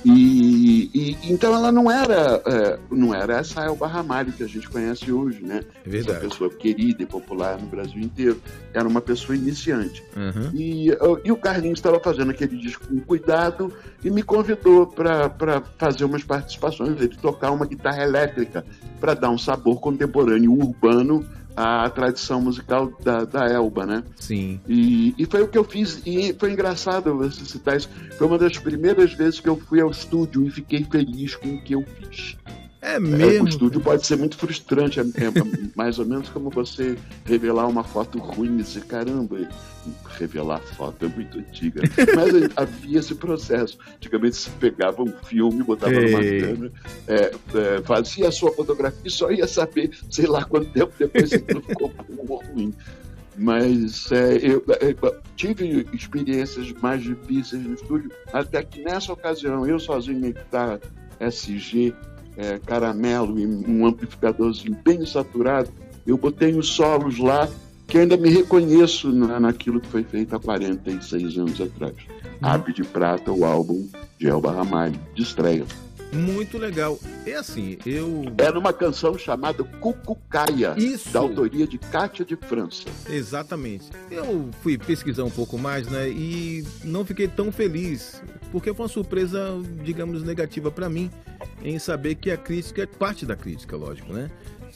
E, 0.04 0.90
e, 0.94 1.16
então 1.32 1.54
ela 1.54 1.72
não 1.72 1.90
era 1.90 2.42
é, 2.46 2.78
não 2.90 3.14
era 3.14 3.38
essa 3.38 3.64
Elba 3.64 3.86
Ramalho 3.86 4.32
que 4.32 4.42
a 4.42 4.46
gente 4.46 4.68
conhece 4.68 5.10
hoje, 5.10 5.42
né? 5.42 5.62
É 5.84 5.88
verdade. 5.88 6.18
Essa 6.18 6.28
pessoa 6.28 6.50
querida 6.50 7.02
e 7.02 7.06
popular 7.06 7.58
no 7.58 7.66
Brasil 7.66 8.00
inteiro. 8.00 8.40
Era 8.72 8.86
uma 8.86 9.00
pessoa 9.00 9.36
iniciante. 9.36 10.02
Uhum. 10.16 10.50
E, 10.52 10.88
e 11.24 11.32
o 11.32 11.36
Carlinhos 11.36 11.78
estava 11.78 11.98
fazendo 12.00 12.30
aquele 12.30 12.56
disco 12.56 12.86
com 12.86 13.00
cuidado 13.00 13.72
e 14.02 14.10
me 14.10 14.22
convidou 14.22 14.86
para 14.86 15.62
fazer 15.78 16.04
umas 16.04 16.22
participações, 16.22 17.00
ele 17.00 17.16
tocar 17.16 17.50
uma 17.50 17.66
guitarra 17.66 18.02
elétrica 18.02 18.64
para 19.00 19.14
dar 19.14 19.30
um 19.30 19.38
sabor 19.38 19.80
contemporâneo 19.80 20.52
urbano 20.52 21.24
a 21.56 21.88
tradição 21.90 22.40
musical 22.40 22.92
da, 23.02 23.24
da 23.24 23.48
Elba, 23.48 23.86
né? 23.86 24.04
Sim. 24.16 24.60
E, 24.68 25.14
e 25.16 25.26
foi 25.26 25.42
o 25.42 25.48
que 25.48 25.56
eu 25.56 25.64
fiz, 25.64 26.02
e 26.04 26.34
foi 26.34 26.52
engraçado 26.52 27.16
você 27.16 27.44
citar 27.44 27.76
isso. 27.76 27.88
Foi 28.18 28.26
uma 28.26 28.38
das 28.38 28.58
primeiras 28.58 29.12
vezes 29.12 29.40
que 29.40 29.48
eu 29.48 29.56
fui 29.56 29.80
ao 29.80 29.90
estúdio 29.90 30.46
e 30.46 30.50
fiquei 30.50 30.84
feliz 30.84 31.36
com 31.36 31.48
o 31.48 31.62
que 31.62 31.74
eu 31.74 31.84
fiz. 31.98 32.36
É 32.84 33.00
mesmo? 33.00 33.22
É, 33.22 33.40
o 33.40 33.48
estúdio 33.48 33.80
pode 33.80 34.06
ser 34.06 34.16
muito 34.16 34.36
frustrante, 34.36 35.00
é, 35.00 35.02
é 35.02 35.32
mais 35.74 35.98
ou 35.98 36.04
menos 36.04 36.28
como 36.28 36.50
você 36.50 36.98
revelar 37.24 37.66
uma 37.66 37.82
foto 37.82 38.18
ruim 38.18 38.58
e 38.58 38.62
dizer, 38.62 38.84
caramba, 38.84 39.48
revelar 40.18 40.60
foto 40.60 41.06
é 41.06 41.08
muito 41.08 41.38
antiga. 41.38 41.80
Mas 42.14 42.50
havia 42.54 42.98
esse 42.98 43.14
processo. 43.14 43.78
Antigamente 43.96 44.36
se 44.36 44.50
pegava 44.50 45.02
um 45.02 45.10
filme, 45.24 45.62
botava 45.62 45.94
Ei. 45.94 46.10
numa 46.10 46.46
câmera, 46.46 46.72
é, 47.08 47.14
é, 47.54 47.82
fazia 47.82 48.28
a 48.28 48.32
sua 48.32 48.52
fotografia 48.52 49.00
e 49.02 49.10
só 49.10 49.30
ia 49.30 49.48
saber, 49.48 49.90
sei 50.10 50.26
lá 50.26 50.44
quanto 50.44 50.70
tempo 50.70 50.92
depois 50.98 51.30
se 51.30 51.38
ficou 51.38 51.88
bom 51.88 52.24
ou 52.28 52.44
ruim. 52.44 52.74
Mas 53.38 54.12
é, 54.12 54.36
eu, 54.36 54.62
é, 54.68 54.90
eu, 54.90 55.16
tive 55.36 55.86
experiências 55.94 56.70
mais 56.82 57.02
difíceis 57.02 57.62
no 57.62 57.72
estúdio, 57.72 58.10
até 58.30 58.62
que 58.62 58.82
nessa 58.82 59.10
ocasião, 59.10 59.66
eu 59.66 59.78
sozinho 59.78 60.20
na 60.20 60.26
guitarra 60.28 60.80
SG, 61.18 61.94
é, 62.36 62.58
caramelo 62.58 63.38
e 63.38 63.46
um 63.46 63.86
amplificadorzinho 63.86 64.76
bem 64.84 65.04
saturado, 65.06 65.70
eu 66.06 66.16
botei 66.16 66.54
os 66.54 66.68
solos 66.68 67.18
lá 67.18 67.48
que 67.86 67.98
ainda 67.98 68.16
me 68.16 68.30
reconheço 68.30 69.12
na, 69.12 69.38
naquilo 69.38 69.80
que 69.80 69.88
foi 69.88 70.02
feito 70.02 70.34
há 70.34 70.40
46 70.40 71.38
anos 71.38 71.60
atrás. 71.60 71.94
Hum. 72.24 72.28
Ave 72.42 72.72
de 72.72 72.82
Prata, 72.82 73.30
o 73.30 73.44
álbum 73.44 73.86
de 74.18 74.28
Elba 74.28 74.52
Ramalho, 74.52 74.98
de 75.14 75.22
estreia. 75.22 75.64
Muito 76.14 76.58
legal. 76.58 76.98
É 77.26 77.34
assim, 77.34 77.78
eu. 77.84 78.24
É 78.38 78.50
numa 78.52 78.72
canção 78.72 79.18
chamada 79.18 79.64
Cucucaia, 79.64 80.74
Isso. 80.76 81.10
da 81.10 81.20
autoria 81.20 81.66
de 81.66 81.78
Cátia 81.78 82.24
de 82.24 82.36
França. 82.36 82.84
Exatamente. 83.08 83.90
Eu 84.10 84.50
fui 84.62 84.78
pesquisar 84.78 85.24
um 85.24 85.30
pouco 85.30 85.58
mais, 85.58 85.88
né? 85.88 86.08
E 86.08 86.64
não 86.84 87.04
fiquei 87.04 87.26
tão 87.26 87.50
feliz, 87.50 88.22
porque 88.52 88.72
foi 88.72 88.84
uma 88.84 88.92
surpresa, 88.92 89.40
digamos, 89.82 90.22
negativa 90.22 90.70
para 90.70 90.88
mim, 90.88 91.10
em 91.62 91.78
saber 91.78 92.14
que 92.14 92.30
a 92.30 92.36
crítica, 92.36 92.86
parte 92.86 93.26
da 93.26 93.34
crítica, 93.36 93.76
lógico, 93.76 94.12
né? 94.12 94.30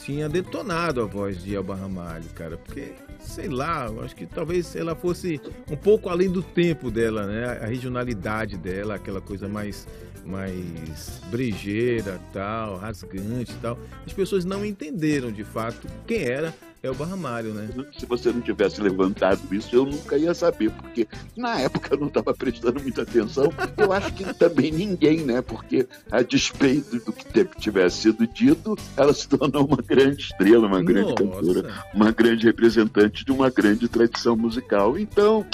Tinha 0.04 0.28
detonado 0.28 1.00
a 1.00 1.04
voz 1.04 1.42
de 1.42 1.54
Elba 1.54 1.74
Ramalho, 1.74 2.24
cara, 2.34 2.56
porque 2.56 2.92
sei 3.20 3.48
lá, 3.48 3.90
acho 4.04 4.14
que 4.14 4.26
talvez 4.26 4.74
ela 4.74 4.94
fosse 4.94 5.40
um 5.70 5.76
pouco 5.76 6.08
além 6.08 6.30
do 6.30 6.42
tempo 6.42 6.90
dela, 6.90 7.26
né? 7.26 7.58
A 7.62 7.66
regionalidade 7.66 8.56
dela, 8.56 8.94
aquela 8.94 9.20
coisa 9.20 9.48
mais 9.48 9.86
mais 10.28 11.20
brejeira, 11.30 12.20
tal, 12.32 12.76
rasgante, 12.76 13.54
tal. 13.60 13.78
As 14.06 14.12
pessoas 14.12 14.44
não 14.44 14.64
entenderam 14.64 15.32
de 15.32 15.44
fato 15.44 15.88
quem 16.06 16.22
era 16.22 16.54
é 16.82 16.88
o 16.88 16.94
Barramalho, 16.94 17.52
né? 17.52 17.68
Se 17.98 18.06
você 18.06 18.30
não 18.30 18.40
tivesse 18.40 18.80
levantado 18.80 19.40
isso, 19.52 19.74
eu 19.74 19.84
nunca 19.84 20.16
ia 20.16 20.32
saber, 20.32 20.70
porque 20.70 21.08
na 21.36 21.60
época 21.60 21.92
eu 21.92 21.98
não 21.98 22.06
estava 22.06 22.32
prestando 22.32 22.80
muita 22.80 23.02
atenção. 23.02 23.52
Eu 23.76 23.92
acho 23.92 24.12
que 24.12 24.32
também 24.34 24.70
ninguém, 24.70 25.24
né? 25.24 25.42
Porque 25.42 25.88
a 26.10 26.22
despeito 26.22 26.98
do 27.00 27.12
que 27.12 27.44
tivesse 27.58 28.02
sido 28.02 28.26
dito, 28.28 28.76
ela 28.96 29.12
se 29.12 29.28
tornou 29.28 29.66
uma 29.66 29.82
grande 29.82 30.22
estrela, 30.22 30.68
uma 30.68 30.82
grande 30.82 31.10
Nossa. 31.10 31.24
cantora, 31.24 31.84
uma 31.92 32.12
grande 32.12 32.46
representante 32.46 33.24
de 33.24 33.32
uma 33.32 33.50
grande 33.50 33.88
tradição 33.88 34.36
musical. 34.36 34.96
Então, 34.96 35.44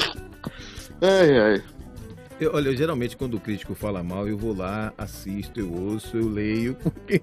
ai, 1.00 1.38
ai. 1.38 1.62
Eu, 2.44 2.52
olha, 2.52 2.76
geralmente 2.76 3.16
quando 3.16 3.34
o 3.34 3.40
crítico 3.40 3.74
fala 3.74 4.02
mal, 4.02 4.28
eu 4.28 4.36
vou 4.36 4.54
lá, 4.54 4.92
assisto, 4.98 5.58
eu 5.58 5.72
ouço, 5.72 6.16
eu 6.16 6.28
leio, 6.28 6.74
porque 6.84 7.22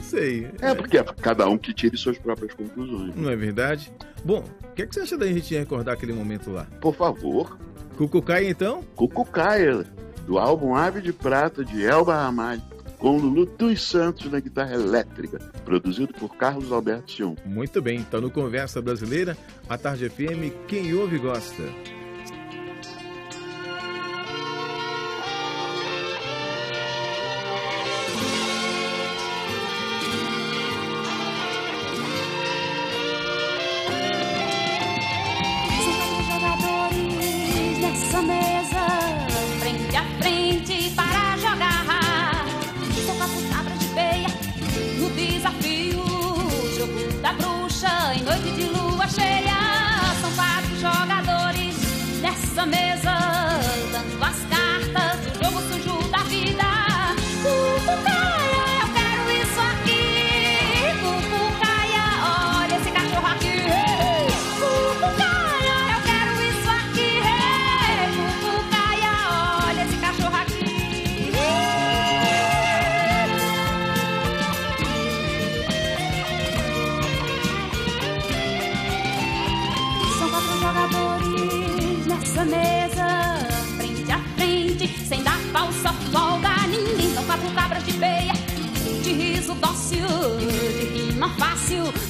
sei. 0.00 0.48
É, 0.58 0.74
porque 0.74 0.96
é 0.96 1.04
cada 1.04 1.46
um 1.46 1.58
que 1.58 1.74
tire 1.74 1.98
suas 1.98 2.16
próprias 2.16 2.54
conclusões. 2.54 3.14
Não 3.14 3.30
é 3.30 3.36
verdade? 3.36 3.92
Bom, 4.24 4.42
o 4.64 4.74
que, 4.74 4.82
é 4.82 4.86
que 4.86 4.94
você 4.94 5.00
acha 5.00 5.18
da 5.18 5.26
gente 5.26 5.54
recordar 5.54 5.94
aquele 5.94 6.14
momento 6.14 6.50
lá? 6.50 6.66
Por 6.80 6.94
favor. 6.94 7.58
Cucucaia, 7.98 8.48
então? 8.48 8.82
Cucucaia, 8.96 9.84
do 10.26 10.38
álbum 10.38 10.74
Ave 10.74 11.02
de 11.02 11.12
Prata, 11.12 11.62
de 11.62 11.84
Elba 11.84 12.14
Ramalho, 12.14 12.62
com 12.98 13.18
Lulu 13.18 13.44
dos 13.44 13.82
Santos 13.82 14.32
na 14.32 14.40
guitarra 14.40 14.72
elétrica, 14.72 15.38
produzido 15.66 16.14
por 16.14 16.34
Carlos 16.36 16.72
Alberto 16.72 17.12
Sion. 17.12 17.34
Muito 17.44 17.82
bem, 17.82 17.98
então 17.98 18.18
no 18.18 18.30
Conversa 18.30 18.80
Brasileira, 18.80 19.36
a 19.68 19.76
Tarde 19.76 20.08
FM, 20.08 20.66
quem 20.66 20.94
ouve 20.94 21.18
gosta. 21.18 21.62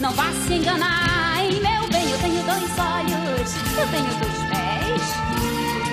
Não 0.00 0.12
vá 0.12 0.32
se 0.46 0.54
enganar, 0.54 1.44
em 1.44 1.60
meu 1.60 1.86
bem, 1.88 2.10
eu 2.10 2.18
tenho 2.18 2.42
dois 2.42 2.78
olhos, 2.78 3.54
eu 3.76 3.86
tenho 3.88 4.08
dois 4.18 4.38
pés. 4.48 5.02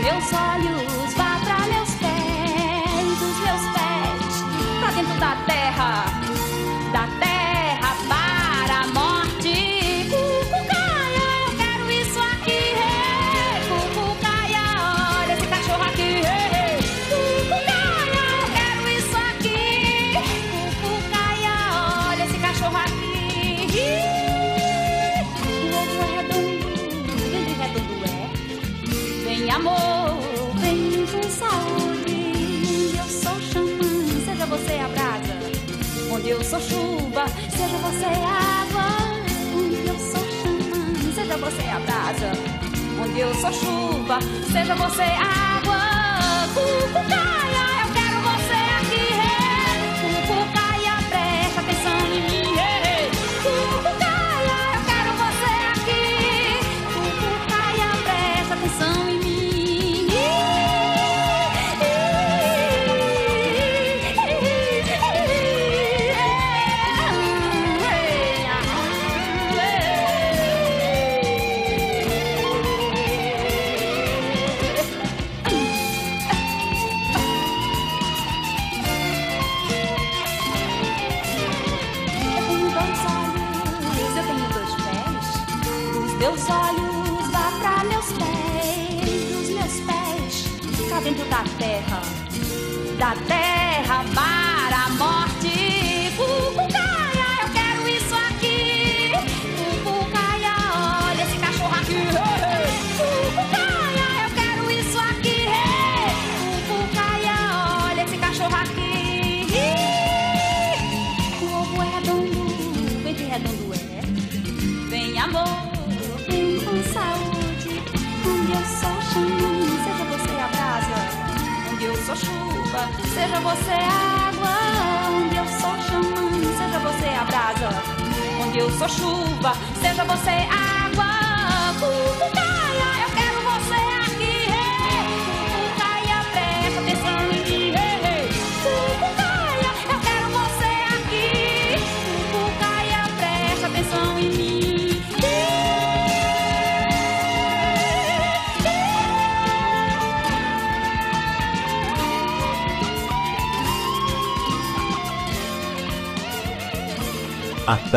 Meus 0.02 0.32
olhos 0.32 1.14
vá 1.14 1.38
para 1.44 1.60
meus 1.68 1.90
pés, 1.96 3.22
os 3.22 3.38
meus 3.40 3.62
pés 3.74 4.80
pra 4.80 4.92
dentro 4.92 5.20
da 5.20 5.36
terra, 5.46 6.06
sou 43.40 43.54
chuva, 43.54 44.20
seja 44.52 44.76
você 44.76 45.04
água, 45.04 45.78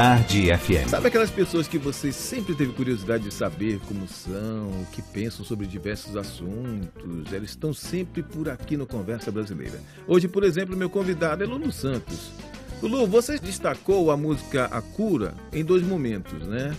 Tarde 0.00 0.48
FM. 0.56 0.88
Sabe 0.88 1.08
aquelas 1.08 1.30
pessoas 1.30 1.68
que 1.68 1.76
você 1.76 2.10
sempre 2.10 2.54
teve 2.54 2.72
curiosidade 2.72 3.24
de 3.24 3.34
saber 3.34 3.78
como 3.80 4.08
são, 4.08 4.70
o 4.70 4.86
que 4.90 5.02
pensam 5.02 5.44
sobre 5.44 5.66
diversos 5.66 6.16
assuntos? 6.16 7.30
Eles 7.30 7.50
estão 7.50 7.74
sempre 7.74 8.22
por 8.22 8.48
aqui 8.48 8.78
no 8.78 8.86
Conversa 8.86 9.30
Brasileira. 9.30 9.78
Hoje, 10.08 10.26
por 10.26 10.42
exemplo, 10.42 10.74
meu 10.74 10.88
convidado 10.88 11.44
é 11.44 11.46
Lulu 11.46 11.70
Santos. 11.70 12.30
Lulu, 12.80 13.06
você 13.06 13.38
destacou 13.38 14.10
a 14.10 14.16
música 14.16 14.64
A 14.72 14.80
Cura 14.80 15.34
em 15.52 15.62
dois 15.62 15.82
momentos, 15.82 16.48
né? 16.48 16.74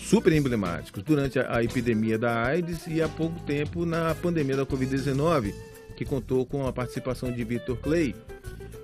Super 0.00 0.32
emblemáticos. 0.32 1.04
Durante 1.04 1.38
a 1.38 1.62
epidemia 1.62 2.18
da 2.18 2.42
AIDS 2.42 2.88
e 2.88 3.00
há 3.00 3.08
pouco 3.08 3.38
tempo 3.42 3.86
na 3.86 4.16
pandemia 4.16 4.56
da 4.56 4.66
Covid-19, 4.66 5.54
que 5.96 6.04
contou 6.04 6.44
com 6.44 6.66
a 6.66 6.72
participação 6.72 7.30
de 7.30 7.44
Victor 7.44 7.76
Clay. 7.76 8.16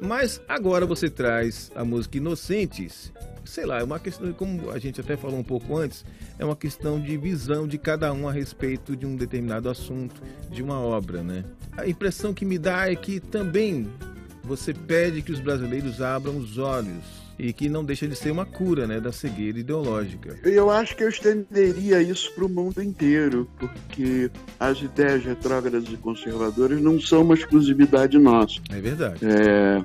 Mas 0.01 0.41
agora 0.47 0.87
você 0.87 1.11
traz 1.11 1.73
a 1.75 1.85
música 1.85 2.19
Inocentes. 2.19 3.13
Sei 3.49 3.65
lá, 3.65 3.81
é 3.81 3.83
uma 3.83 3.99
questão, 3.99 4.31
como 4.35 4.71
a 4.71 4.79
gente 4.79 5.01
até 5.01 5.17
falou 5.17 5.39
um 5.39 5.43
pouco 5.43 5.75
antes, 5.77 6.05
é 6.39 6.45
uma 6.45 6.55
questão 6.55 7.01
de 7.01 7.17
visão 7.17 7.67
de 7.67 7.79
cada 7.79 8.13
um 8.13 8.29
a 8.29 8.33
respeito 8.33 8.95
de 8.95 9.07
um 9.07 9.17
determinado 9.17 9.71
assunto, 9.71 10.21
de 10.51 10.63
uma 10.63 10.79
obra, 10.79 11.23
né? 11.23 11.45
A 11.75 11.89
impressão 11.89 12.35
que 12.35 12.45
me 12.45 12.59
dá 12.59 12.91
é 12.91 12.95
que 12.95 13.19
também 13.19 13.91
você 14.45 14.75
pede 14.75 15.23
que 15.23 15.33
os 15.33 15.41
brasileiros 15.41 16.03
abram 16.03 16.37
os 16.37 16.59
olhos 16.59 17.03
e 17.39 17.51
que 17.53 17.71
não 17.71 17.85
deixa 17.85 18.07
de 18.07 18.17
ser 18.17 18.31
uma 18.33 18.45
cura, 18.45 18.87
né, 18.87 19.01
da 19.01 19.13
cegueira 19.13 19.59
ideológica. 19.59 20.39
Eu 20.43 20.71
acho 20.71 20.95
que 20.95 21.05
eu 21.05 21.09
estenderia 21.09 22.03
isso 22.03 22.35
para 22.35 22.45
o 22.45 22.49
mundo 22.49 22.83
inteiro, 22.83 23.49
porque 23.59 24.31
as 24.61 24.79
ideias 24.83 25.25
retrógradas 25.25 25.85
e 25.89 25.97
conservadoras 25.97 26.83
não 26.83 27.01
são 27.01 27.23
uma 27.23 27.35
exclusividade 27.35 28.19
nossa. 28.19 28.61
É 28.71 28.81
verdade. 28.81 29.21
É, 29.25 29.83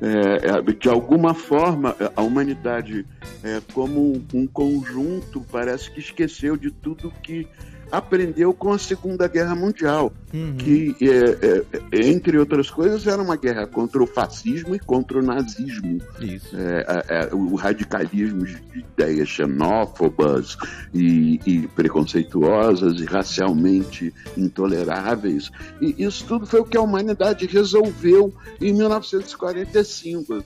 é, 0.00 0.58
é, 0.58 0.72
de 0.72 0.88
alguma 0.88 1.34
forma, 1.34 1.96
a 2.14 2.22
humanidade, 2.22 3.06
é, 3.42 3.60
como 3.72 4.22
um 4.34 4.46
conjunto, 4.46 5.40
parece 5.50 5.90
que 5.90 6.00
esqueceu 6.00 6.56
de 6.56 6.70
tudo 6.70 7.12
que 7.22 7.46
aprendeu 7.90 8.52
com 8.52 8.72
a 8.72 8.78
Segunda 8.78 9.28
Guerra 9.28 9.54
Mundial, 9.54 10.12
Uhum. 10.34 10.56
que, 10.56 10.94
é, 11.00 11.64
é, 11.92 12.08
entre 12.08 12.36
outras 12.38 12.68
coisas, 12.68 13.06
era 13.06 13.22
uma 13.22 13.36
guerra 13.36 13.66
contra 13.66 14.02
o 14.02 14.06
fascismo 14.06 14.74
e 14.74 14.78
contra 14.78 15.18
o 15.18 15.22
nazismo 15.22 15.98
Isso. 16.20 16.54
é, 16.56 16.84
é, 17.08 17.28
é, 17.30 17.34
o 17.34 17.54
radicalismo 17.54 18.44
de 18.44 18.60
ideias 18.74 19.28
xenófobas 19.28 20.58
e, 20.92 21.40
e 21.46 21.66
preconceituosas 21.68 23.00
e 23.00 23.04
racialmente 23.04 24.12
intoleráveis. 24.36 25.50
E 25.80 26.04
isso 26.04 26.24
tudo 26.26 26.46
foi 26.46 26.60
o 26.60 26.64
que 26.64 26.76
a 26.76 26.82
humanidade 26.82 27.46
resolveu 27.46 28.34
em 28.60 28.72
1945. 28.74 30.44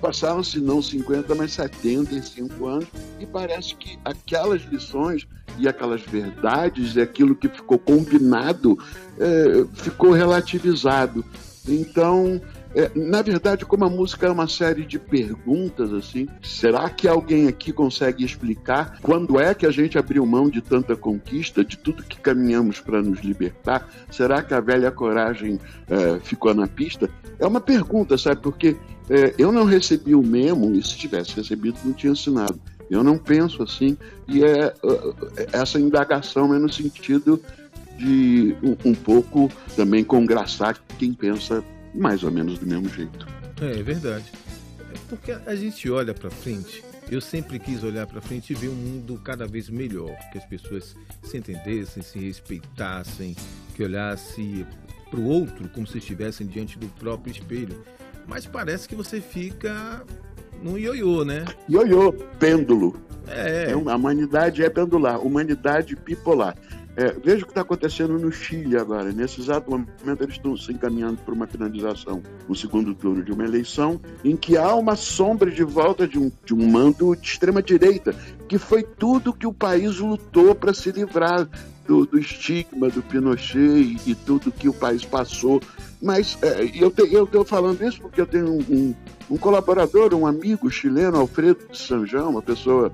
Passaram-se 0.00 0.60
não 0.60 0.80
50, 0.80 1.34
mas 1.34 1.52
75 1.52 2.66
anos, 2.66 2.88
e 3.18 3.26
parece 3.26 3.74
que 3.74 3.98
aquelas 4.04 4.62
lições 4.62 5.26
e 5.58 5.68
aquelas 5.68 6.00
verdades 6.02 6.96
e 6.96 7.00
aquilo 7.00 7.34
que 7.34 7.48
ficou 7.48 7.78
combinado 7.78 8.78
é, 9.18 9.66
ficou 9.74 10.12
relativizado. 10.12 11.24
Então, 11.68 12.40
é, 12.74 12.90
na 12.94 13.20
verdade, 13.20 13.64
como 13.64 13.84
a 13.84 13.90
música 13.90 14.26
é 14.26 14.30
uma 14.30 14.46
série 14.46 14.84
de 14.84 14.98
perguntas, 14.98 15.92
assim, 15.92 16.28
será 16.42 16.88
que 16.88 17.08
alguém 17.08 17.48
aqui 17.48 17.72
consegue 17.72 18.24
explicar 18.24 18.98
quando 19.02 19.40
é 19.40 19.54
que 19.54 19.66
a 19.66 19.70
gente 19.70 19.98
abriu 19.98 20.24
mão 20.24 20.48
de 20.48 20.60
tanta 20.60 20.94
conquista, 20.94 21.64
de 21.64 21.76
tudo 21.76 22.04
que 22.04 22.20
caminhamos 22.20 22.80
para 22.80 23.02
nos 23.02 23.20
libertar? 23.20 23.88
Será 24.10 24.42
que 24.42 24.54
a 24.54 24.60
velha 24.60 24.90
coragem 24.90 25.58
é, 25.88 26.20
ficou 26.20 26.54
na 26.54 26.68
pista? 26.68 27.10
É 27.38 27.46
uma 27.46 27.60
pergunta, 27.60 28.16
sabe? 28.16 28.40
Porque 28.40 28.76
é, 29.08 29.34
eu 29.36 29.50
não 29.50 29.64
recebi 29.64 30.14
o 30.14 30.22
memo, 30.22 30.72
e 30.72 30.82
se 30.82 30.96
tivesse 30.96 31.34
recebido, 31.34 31.78
não 31.84 31.92
tinha 31.92 32.12
assinado. 32.12 32.60
Eu 32.88 33.02
não 33.02 33.18
penso 33.18 33.62
assim, 33.62 33.96
e 34.26 34.44
é 34.44 34.74
uh, 34.82 35.14
essa 35.52 35.78
indagação 35.78 36.52
é 36.54 36.58
no 36.58 36.68
sentido 36.72 37.40
de 37.96 38.56
um, 38.62 38.90
um 38.90 38.94
pouco 38.94 39.50
também 39.76 40.02
congraçar 40.02 40.76
quem 40.98 41.12
pensa 41.12 41.62
mais 41.94 42.22
ou 42.22 42.30
menos 42.30 42.58
do 42.58 42.66
mesmo 42.66 42.88
jeito. 42.88 43.26
É, 43.60 43.78
é 43.78 43.82
verdade. 43.82 44.24
É 44.92 44.98
porque 45.08 45.32
a 45.32 45.54
gente 45.54 45.88
olha 45.90 46.14
para 46.14 46.30
frente. 46.30 46.82
Eu 47.10 47.20
sempre 47.20 47.58
quis 47.58 47.82
olhar 47.82 48.06
para 48.06 48.20
frente 48.20 48.52
e 48.52 48.54
ver 48.54 48.68
um 48.68 48.74
mundo 48.74 49.20
cada 49.24 49.46
vez 49.46 49.68
melhor, 49.68 50.16
que 50.30 50.38
as 50.38 50.44
pessoas 50.44 50.94
se 51.22 51.36
entendessem, 51.38 52.02
se 52.02 52.18
respeitassem, 52.18 53.34
que 53.74 53.82
olhasse 53.82 54.64
para 55.10 55.18
o 55.18 55.24
outro 55.24 55.68
como 55.70 55.86
se 55.86 55.98
estivessem 55.98 56.46
diante 56.46 56.78
do 56.78 56.86
próprio 56.86 57.32
espelho. 57.32 57.82
Mas 58.28 58.46
parece 58.46 58.88
que 58.88 58.94
você 58.94 59.20
fica 59.20 60.04
num 60.62 60.78
ioiô, 60.78 61.24
né? 61.24 61.44
Ioiô, 61.68 62.12
pêndulo. 62.12 62.96
É, 63.26 63.70
É, 63.70 63.72
a 63.72 63.96
humanidade 63.96 64.62
é 64.62 64.70
pendular, 64.70 65.20
humanidade 65.20 65.96
bipolar. 65.96 66.56
É, 66.96 67.12
veja 67.12 67.42
o 67.42 67.46
que 67.46 67.52
está 67.52 67.60
acontecendo 67.60 68.18
no 68.18 68.32
Chile 68.32 68.76
agora. 68.76 69.12
Nesse 69.12 69.40
exato 69.40 69.70
momento, 69.70 70.22
eles 70.22 70.34
estão 70.34 70.56
se 70.56 70.72
encaminhando 70.72 71.18
para 71.18 71.32
uma 71.32 71.46
finalização, 71.46 72.22
um 72.48 72.54
segundo 72.54 72.94
turno 72.94 73.22
de 73.22 73.32
uma 73.32 73.44
eleição, 73.44 74.00
em 74.24 74.36
que 74.36 74.56
há 74.56 74.74
uma 74.74 74.96
sombra 74.96 75.50
de 75.50 75.62
volta 75.62 76.06
de 76.06 76.18
um, 76.18 76.30
de 76.44 76.54
um 76.54 76.68
mando 76.68 77.14
de 77.14 77.26
extrema-direita, 77.26 78.14
que 78.48 78.58
foi 78.58 78.82
tudo 78.82 79.32
que 79.32 79.46
o 79.46 79.52
país 79.52 79.98
lutou 79.98 80.54
para 80.54 80.74
se 80.74 80.90
livrar 80.90 81.48
do, 81.86 82.06
do 82.06 82.18
estigma 82.18 82.88
do 82.88 83.02
Pinochet 83.02 83.58
e, 83.58 83.98
e 84.06 84.14
tudo 84.14 84.52
que 84.52 84.68
o 84.68 84.72
país 84.72 85.04
passou 85.04 85.60
Mas 86.00 86.38
é, 86.40 86.62
eu 86.74 87.24
estou 87.24 87.44
falando 87.44 87.82
isso 87.82 88.00
porque 88.00 88.20
eu 88.20 88.26
tenho 88.26 88.46
um, 88.48 88.58
um, 88.70 88.94
um, 89.30 89.36
colaborador, 89.36 90.14
um 90.14 90.24
amigo 90.24 90.70
chileno, 90.70 91.18
Alfredo 91.18 91.66
de 91.70 91.78
Sanjão, 91.78 92.30
uma 92.30 92.42
pessoa 92.42 92.92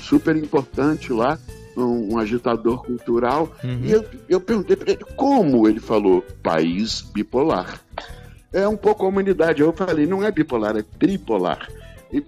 super 0.00 0.36
importante 0.36 1.12
lá, 1.12 1.38
um, 1.82 2.14
um 2.14 2.18
agitador 2.18 2.84
cultural, 2.84 3.52
uhum. 3.62 3.80
e 3.82 3.90
eu, 3.90 4.04
eu 4.28 4.40
perguntei 4.40 4.76
para 4.76 4.92
ele 4.92 5.04
como 5.16 5.68
ele 5.68 5.80
falou 5.80 6.22
país 6.42 7.02
bipolar. 7.02 7.80
É 8.52 8.66
um 8.66 8.76
pouco 8.76 9.04
a 9.04 9.08
humanidade. 9.08 9.60
Eu 9.60 9.72
falei, 9.72 10.06
não 10.06 10.24
é 10.24 10.30
bipolar, 10.30 10.76
é 10.76 10.82
tripolar. 10.98 11.68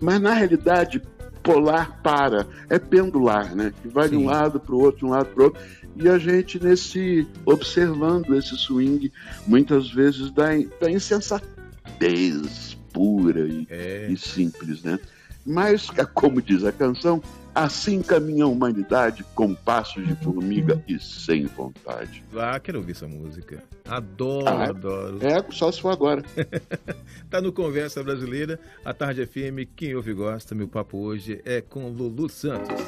Mas 0.00 0.20
na 0.20 0.34
realidade, 0.34 1.02
polar 1.42 2.00
para, 2.02 2.46
é 2.68 2.78
pendular, 2.78 3.54
né? 3.54 3.72
Que 3.80 3.88
vai 3.88 4.08
Sim. 4.08 4.18
de 4.18 4.24
um 4.24 4.26
lado 4.26 4.60
para 4.60 4.74
o 4.74 4.80
outro, 4.80 4.98
de 4.98 5.06
um 5.06 5.10
lado 5.10 5.26
para 5.26 5.40
o 5.40 5.44
outro. 5.46 5.60
E 5.96 6.08
a 6.08 6.18
gente, 6.18 6.62
nesse 6.62 7.26
observando 7.44 8.34
esse 8.36 8.56
swing, 8.56 9.12
muitas 9.46 9.90
vezes 9.90 10.30
da, 10.30 10.48
da 10.80 10.90
insensatez 10.90 12.78
pura 12.92 13.48
e, 13.48 13.66
é. 13.70 14.08
e 14.10 14.16
simples, 14.16 14.82
né? 14.82 14.98
Mas, 15.44 15.88
como 16.14 16.42
diz 16.42 16.64
a 16.64 16.72
canção, 16.72 17.22
Assim 17.54 18.02
caminha 18.02 18.44
a 18.44 18.48
humanidade 18.48 19.24
com 19.34 19.54
passos 19.54 20.06
de 20.06 20.14
formiga 20.16 20.82
e 20.86 20.98
sem 20.98 21.46
vontade. 21.46 22.24
Ah, 22.36 22.58
quero 22.60 22.78
ouvir 22.78 22.92
essa 22.92 23.08
música. 23.08 23.62
Adoro, 23.88 24.48
ah, 24.48 24.64
adoro. 24.64 25.18
É, 25.26 25.44
só 25.50 25.70
se 25.72 25.80
for 25.80 25.90
agora. 25.90 26.22
tá 27.28 27.40
no 27.40 27.52
Conversa 27.52 28.02
Brasileira, 28.02 28.58
a 28.84 28.94
Tarde 28.94 29.26
FM. 29.26 29.68
Quem 29.74 29.94
ouve 29.94 30.12
gosta, 30.12 30.54
meu 30.54 30.68
papo 30.68 30.98
hoje 30.98 31.40
é 31.44 31.60
com 31.60 31.88
Lulu 31.88 32.28
Santos. 32.28 32.80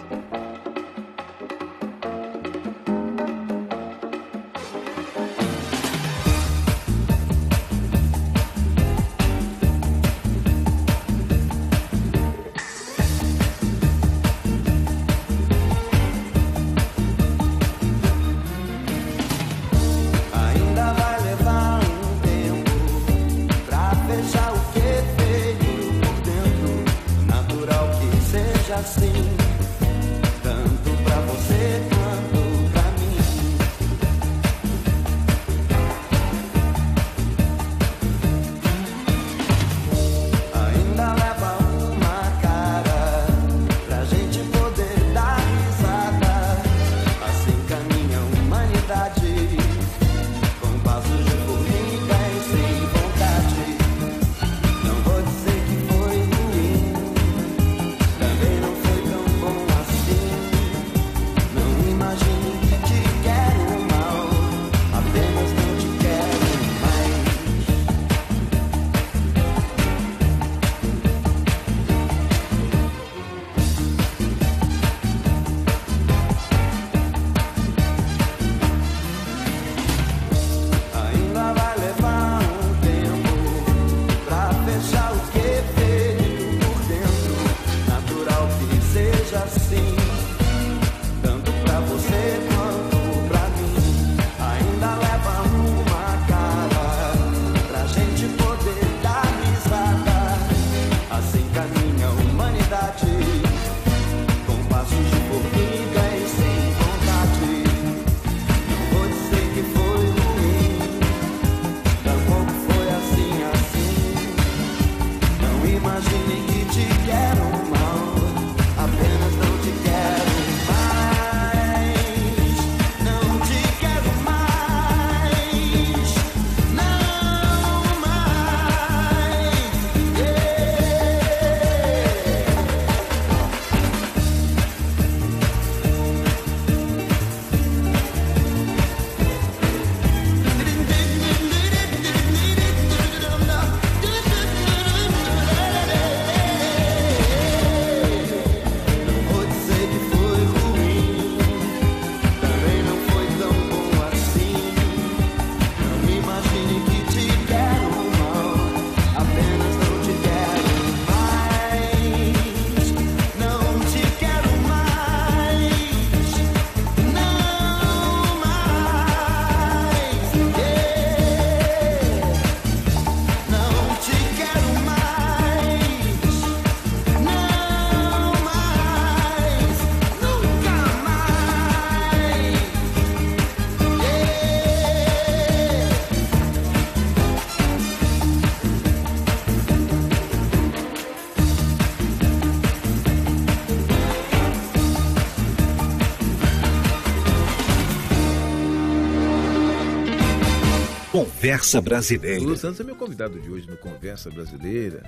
Conversa 201.43 201.81
Brasileira. 201.81 202.41
Lulu 202.41 202.57
Santos 202.57 202.79
é 202.79 202.85
meu 202.85 202.95
convidado 202.95 203.41
de 203.41 203.51
hoje 203.51 203.69
no 203.69 203.77
Conversa 203.77 204.31
Brasileira. 204.31 205.03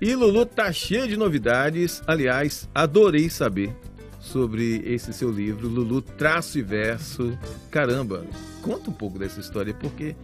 E 0.00 0.14
Lulu 0.14 0.46
tá 0.46 0.72
cheio 0.72 1.06
de 1.06 1.14
novidades. 1.14 2.02
Aliás, 2.06 2.66
adorei 2.74 3.28
saber 3.28 3.70
sobre 4.18 4.80
esse 4.86 5.12
seu 5.12 5.30
livro, 5.30 5.68
Lulu 5.68 6.00
Traço 6.00 6.58
e 6.58 6.62
Verso. 6.62 7.38
Caramba, 7.70 8.24
conta 8.62 8.88
um 8.88 8.94
pouco 8.94 9.18
dessa 9.18 9.40
história, 9.40 9.74
porque 9.74 10.16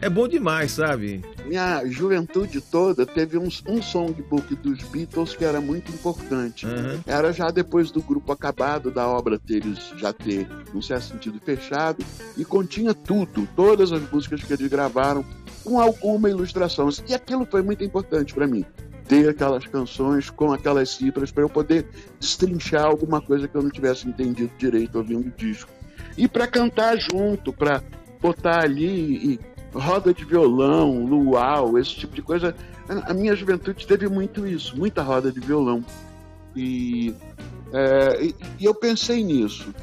é 0.00 0.08
bom 0.08 0.28
demais, 0.28 0.72
sabe? 0.72 1.24
Minha 1.44 1.84
juventude 1.86 2.60
toda 2.60 3.04
teve 3.04 3.36
um, 3.36 3.48
um 3.66 3.82
songbook 3.82 4.54
dos 4.56 4.82
Beatles 4.84 5.34
que 5.34 5.44
era 5.44 5.60
muito 5.60 5.90
importante. 5.90 6.66
Uhum. 6.66 7.00
Era 7.06 7.32
já 7.32 7.50
depois 7.50 7.90
do 7.90 8.00
grupo 8.00 8.30
acabado, 8.32 8.90
da 8.90 9.06
obra 9.08 9.38
deles 9.38 9.92
já 9.96 10.12
ter, 10.12 10.46
num 10.72 10.80
certo 10.80 11.06
sentido, 11.06 11.40
fechado, 11.44 12.04
e 12.36 12.44
continha 12.44 12.94
tudo, 12.94 13.48
todas 13.56 13.90
as 13.90 14.02
músicas 14.10 14.42
que 14.44 14.52
eles 14.52 14.68
gravaram, 14.68 15.24
com 15.64 15.80
alguma 15.80 16.30
ilustração. 16.30 16.88
E 17.08 17.14
aquilo 17.14 17.44
foi 17.44 17.62
muito 17.62 17.82
importante 17.82 18.34
para 18.34 18.46
mim. 18.46 18.64
Ter 19.08 19.28
aquelas 19.28 19.66
canções 19.66 20.30
com 20.30 20.52
aquelas 20.52 20.90
cifras 20.90 21.30
para 21.30 21.42
eu 21.42 21.48
poder 21.48 21.86
destrinchar 22.20 22.84
alguma 22.84 23.20
coisa 23.20 23.48
que 23.48 23.54
eu 23.56 23.62
não 23.62 23.70
tivesse 23.70 24.06
entendido 24.06 24.50
direito 24.58 24.96
ouvindo 24.96 25.28
o 25.28 25.30
disco. 25.30 25.70
E 26.16 26.28
para 26.28 26.46
cantar 26.46 26.98
junto, 26.98 27.52
para 27.52 27.82
botar 28.20 28.64
ali 28.64 29.34
e 29.34 29.40
roda 29.72 30.12
de 30.12 30.24
violão, 30.24 31.04
luau, 31.04 31.78
esse 31.78 31.94
tipo 31.94 32.14
de 32.14 32.22
coisa. 32.22 32.54
A 32.88 33.12
minha 33.12 33.34
juventude 33.36 33.86
teve 33.86 34.08
muito 34.08 34.46
isso, 34.46 34.76
muita 34.76 35.02
roda 35.02 35.30
de 35.30 35.40
violão. 35.40 35.84
E, 36.56 37.14
é, 37.72 38.24
e, 38.58 38.64
eu 38.64 38.74
pensei 38.74 39.22
nisso. 39.22 39.74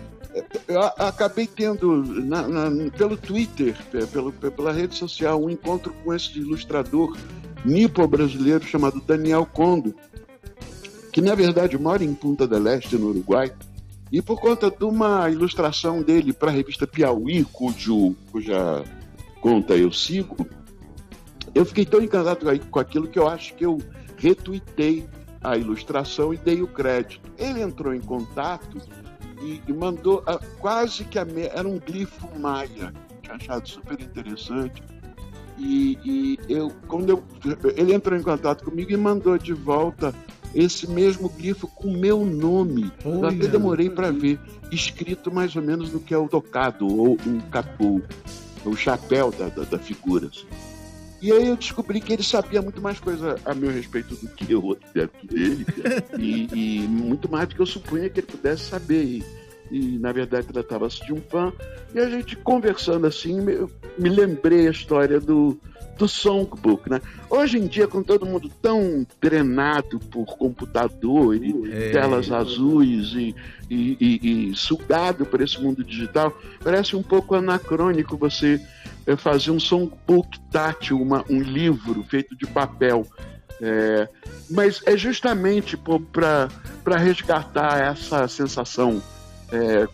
Eu 0.67 0.81
acabei 0.81 1.47
tendo 1.47 2.03
na, 2.03 2.47
na, 2.47 2.91
pelo 2.91 3.15
Twitter, 3.15 3.75
pelo, 4.11 4.33
pela 4.33 4.73
rede 4.73 4.95
social, 4.95 5.41
um 5.41 5.49
encontro 5.49 5.93
com 6.03 6.13
esse 6.13 6.37
ilustrador 6.39 7.15
nipo 7.63 8.07
brasileiro 8.07 8.63
chamado 8.63 9.01
Daniel 9.01 9.45
Condo, 9.45 9.95
que 11.11 11.21
na 11.21 11.33
verdade 11.33 11.77
mora 11.77 12.03
em 12.03 12.13
Punta 12.13 12.47
del 12.47 12.67
Este, 12.67 12.97
no 12.97 13.09
Uruguai, 13.09 13.51
e 14.11 14.21
por 14.21 14.39
conta 14.39 14.69
de 14.69 14.83
uma 14.83 15.29
ilustração 15.29 16.01
dele 16.01 16.31
para 16.31 16.51
a 16.51 16.53
revista 16.53 16.85
Piauí, 16.85 17.43
cujo, 17.45 18.15
cuja 18.31 18.83
conta 19.45 19.75
eu 19.75 19.91
sigo, 19.91 20.35
eu 21.53 21.63
fiquei 21.63 21.85
tão 21.85 22.01
encantado 22.01 22.47
com 22.71 22.79
aquilo 22.79 23.07
que 23.07 23.19
eu 23.19 23.27
acho 23.27 23.53
que 23.53 23.63
eu 23.63 23.77
retuitei 24.17 25.07
a 25.39 25.55
ilustração 25.55 26.33
e 26.33 26.37
dei 26.37 26.63
o 26.63 26.67
crédito. 26.67 27.29
Ele 27.37 27.61
entrou 27.61 27.93
em 27.93 28.01
contato 28.01 28.81
e, 29.43 29.61
e 29.67 29.71
mandou 29.71 30.23
a, 30.25 30.39
quase 30.59 31.03
que 31.03 31.19
a, 31.19 31.27
era 31.53 31.67
um 31.67 31.77
glifo 31.77 32.27
maia, 32.39 32.91
tinha 33.21 33.35
achado 33.35 33.69
super 33.69 34.01
interessante. 34.01 34.81
E, 35.59 35.99
e, 36.03 36.39
eu, 36.49 36.71
quando 36.87 37.11
eu, 37.11 37.23
ele 37.75 37.93
entrou 37.93 38.17
em 38.17 38.23
contato 38.23 38.63
comigo 38.63 38.91
e 38.91 38.97
mandou 38.97 39.37
de 39.37 39.53
volta 39.53 40.11
esse 40.55 40.89
mesmo 40.89 41.29
glifo 41.29 41.67
com 41.67 41.91
meu 41.91 42.25
nome. 42.25 42.91
Olha. 43.05 43.13
Eu 43.13 43.25
até 43.27 43.47
demorei 43.47 43.91
para 43.91 44.09
ver, 44.09 44.39
escrito 44.71 45.31
mais 45.31 45.55
ou 45.55 45.61
menos 45.61 45.93
no 45.93 45.99
que 45.99 46.15
é 46.15 46.17
o 46.17 46.27
tocado, 46.27 46.87
ou 46.87 47.15
um 47.27 47.39
capô, 47.51 48.01
o 48.69 48.75
chapéu 48.75 49.31
da, 49.31 49.49
da, 49.49 49.63
da 49.63 49.79
figura. 49.79 50.27
Assim. 50.27 50.45
E 51.21 51.31
aí 51.31 51.47
eu 51.47 51.55
descobri 51.55 51.99
que 51.99 52.13
ele 52.13 52.23
sabia 52.23 52.61
muito 52.61 52.81
mais 52.81 52.99
coisa 52.99 53.35
a 53.45 53.53
meu 53.53 53.71
respeito 53.71 54.15
do 54.15 54.27
que 54.27 54.51
eu 54.51 54.77
dentro 54.93 55.27
dele, 55.27 55.65
e, 56.19 56.47
e, 56.53 56.79
muito 56.87 57.29
mais 57.31 57.47
do 57.47 57.55
que 57.55 57.61
eu 57.61 57.65
supunha 57.65 58.09
que 58.09 58.19
ele 58.19 58.27
pudesse 58.27 58.63
saber. 58.63 59.03
E, 59.03 59.23
e 59.71 59.97
na 59.97 60.11
verdade 60.11 60.47
tratava-se 60.47 61.03
de 61.05 61.13
um 61.13 61.21
fã. 61.21 61.51
E 61.93 61.99
a 61.99 62.09
gente 62.09 62.35
conversando 62.35 63.07
assim, 63.07 63.41
me, 63.41 63.67
me 63.97 64.09
lembrei 64.09 64.67
a 64.67 64.71
história 64.71 65.19
do, 65.19 65.59
do 65.97 66.07
songbook, 66.07 66.89
né? 66.89 67.01
Hoje 67.29 67.57
em 67.57 67.67
dia, 67.67 67.87
com 67.87 68.03
todo 68.03 68.25
mundo 68.25 68.49
tão 68.61 69.05
drenado 69.21 69.99
por 69.99 70.25
computador 70.37 71.35
e 71.35 71.71
é. 71.71 71.91
telas 71.91 72.31
azuis 72.31 73.13
e, 73.13 73.35
e, 73.69 73.97
e, 73.99 74.49
e, 74.51 74.55
sugado 74.55 75.25
por 75.25 75.41
esse 75.41 75.61
mundo 75.61 75.83
digital, 75.83 76.37
parece 76.63 76.95
um 76.95 77.03
pouco 77.03 77.35
anacrônico 77.35 78.17
você 78.17 78.61
eh, 79.07 79.15
fazer 79.15 79.51
um 79.51 79.59
songbook 79.59 80.39
tátil, 80.51 81.01
uma, 81.01 81.23
um 81.29 81.41
livro 81.41 82.03
feito 82.03 82.35
de 82.35 82.45
papel. 82.45 83.05
É, 83.61 84.09
mas 84.49 84.81
é 84.85 84.97
justamente 84.97 85.77
para 85.77 86.97
resgatar 86.97 87.79
essa 87.79 88.27
sensação 88.27 89.01
é, 89.49 89.87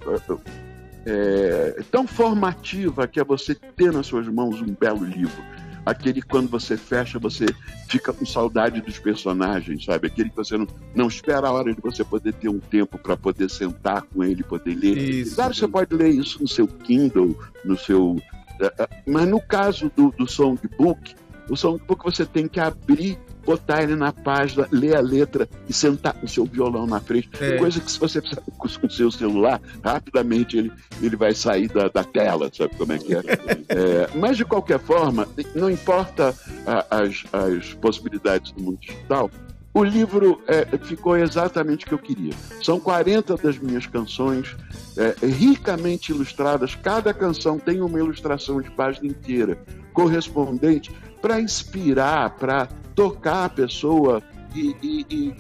é, 1.06 1.84
tão 1.92 2.08
formativa 2.08 3.08
que 3.08 3.20
é 3.20 3.24
você 3.24 3.54
ter 3.54 3.94
nas 3.94 4.08
suas 4.08 4.28
mãos 4.28 4.60
um 4.62 4.74
belo 4.74 5.06
livro 5.06 5.44
aquele 5.86 6.22
que 6.22 6.28
quando 6.28 6.50
você 6.50 6.78
fecha, 6.78 7.20
você 7.20 7.46
fica 7.88 8.14
com 8.14 8.26
saudade 8.26 8.82
dos 8.82 9.00
personagens, 9.00 9.86
sabe? 9.86 10.08
Aquele 10.08 10.30
que 10.30 10.36
você 10.36 10.58
não, 10.58 10.68
não 10.96 11.08
espera 11.08 11.48
a 11.48 11.52
hora 11.52 11.74
de 11.74 11.82
você 11.82 12.04
poder 12.04 12.34
ter 12.34 12.50
um 12.50 12.60
tempo 12.60 12.98
para 12.98 13.18
poder 13.18 13.50
sentar 13.50 14.04
com 14.04 14.24
ele, 14.24 14.44
poder 14.44 14.76
ler. 14.76 14.98
Isso, 14.98 15.36
claro, 15.36 15.54
você 15.54 15.68
pode 15.68 15.96
ler 15.96 16.10
isso 16.10 16.42
no 16.42 16.48
seu 16.48 16.68
Kindle, 16.68 17.38
no 17.66 17.78
seu. 17.78 18.22
Eh, 18.60 18.74
eh, 18.80 18.90
mas 19.08 19.28
no 19.28 19.42
caso 19.42 19.92
do, 19.96 20.12
do 20.12 20.28
songbook, 20.28 21.16
o 21.52 21.58
songbook 21.58 22.04
você 22.04 22.26
tem 22.26 22.48
que 22.48 22.60
abrir 22.60 23.20
botar 23.46 23.84
ele 23.84 23.96
na 23.96 24.12
página, 24.12 24.68
ler 24.72 24.96
a 24.96 25.02
letra 25.02 25.50
e 25.68 25.74
sentar 25.74 26.14
com 26.14 26.26
o 26.26 26.30
seu 26.30 26.46
violão 26.46 26.86
na 26.86 27.00
frente. 27.00 27.30
É. 27.40 27.58
Coisa 27.58 27.80
que 27.80 27.92
se 27.92 28.00
você 28.00 28.22
precisar 28.22 28.42
com 28.58 28.68
o 28.68 28.90
seu 28.90 29.12
celular, 29.12 29.60
rapidamente 29.84 30.58
ele, 30.58 30.72
ele 31.02 31.16
vai 31.16 31.34
sair 31.34 31.68
da, 31.68 31.88
da 31.88 32.04
tela, 32.04 32.50
sabe 32.54 32.76
como 32.76 32.94
é 32.94 33.00
que 33.00 33.16
é? 33.16 33.20
é 33.70 34.10
mas 34.16 34.38
de 34.38 34.46
qualquer 34.46 34.80
forma, 34.80 35.28
não 35.56 35.70
importa 35.70 36.36
a, 36.66 36.98
as, 37.02 37.24
as 37.34 37.74
possibilidades 37.74 38.52
do 38.52 38.62
mundo 38.62 38.80
digital, 38.80 39.30
o 39.74 39.84
livro 39.84 40.42
é, 40.48 40.66
ficou 40.78 41.18
exatamente 41.18 41.86
o 41.86 41.88
que 41.88 41.94
eu 41.94 42.00
queria. 42.00 42.34
São 42.62 42.80
40 42.80 43.38
das 43.38 43.58
minhas 43.58 43.86
canções, 43.86 44.56
é, 44.98 45.26
ricamente 45.26 46.12
ilustradas. 46.12 46.76
Cada 46.76 47.14
canção 47.14 47.58
tem 47.58 47.82
uma 47.82 47.98
ilustração 47.98 48.62
de 48.62 48.70
página 48.72 49.08
inteira, 49.08 49.58
correspondente, 49.94 50.92
para 51.22 51.40
inspirar, 51.40 52.32
para 52.32 52.68
tocar 52.96 53.46
a 53.46 53.50
pessoa 53.50 54.22
e, 54.54 54.76
e, 54.82 55.06
e 55.10 55.36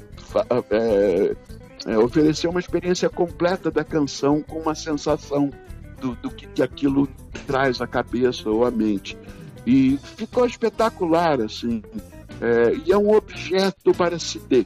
é, 0.70 1.36
é, 1.86 1.98
oferecer 1.98 2.48
uma 2.48 2.60
experiência 2.60 3.10
completa 3.10 3.70
da 3.70 3.84
canção 3.84 4.42
com 4.42 4.60
uma 4.60 4.76
sensação 4.76 5.50
do, 6.00 6.16
do 6.16 6.30
que, 6.30 6.48
que 6.48 6.64
aquilo 6.64 7.08
traz 7.46 7.82
à 7.82 7.88
cabeça 7.88 8.50
ou 8.50 8.66
à 8.66 8.72
mente. 8.72 9.18
E 9.66 10.00
ficou 10.16 10.46
espetacular, 10.46 11.42
assim. 11.42 11.84
É, 12.42 12.76
e 12.86 12.92
é 12.92 12.98
um 12.98 13.14
objeto 13.14 13.94
para 13.94 14.18
se 14.18 14.40
ter. 14.40 14.66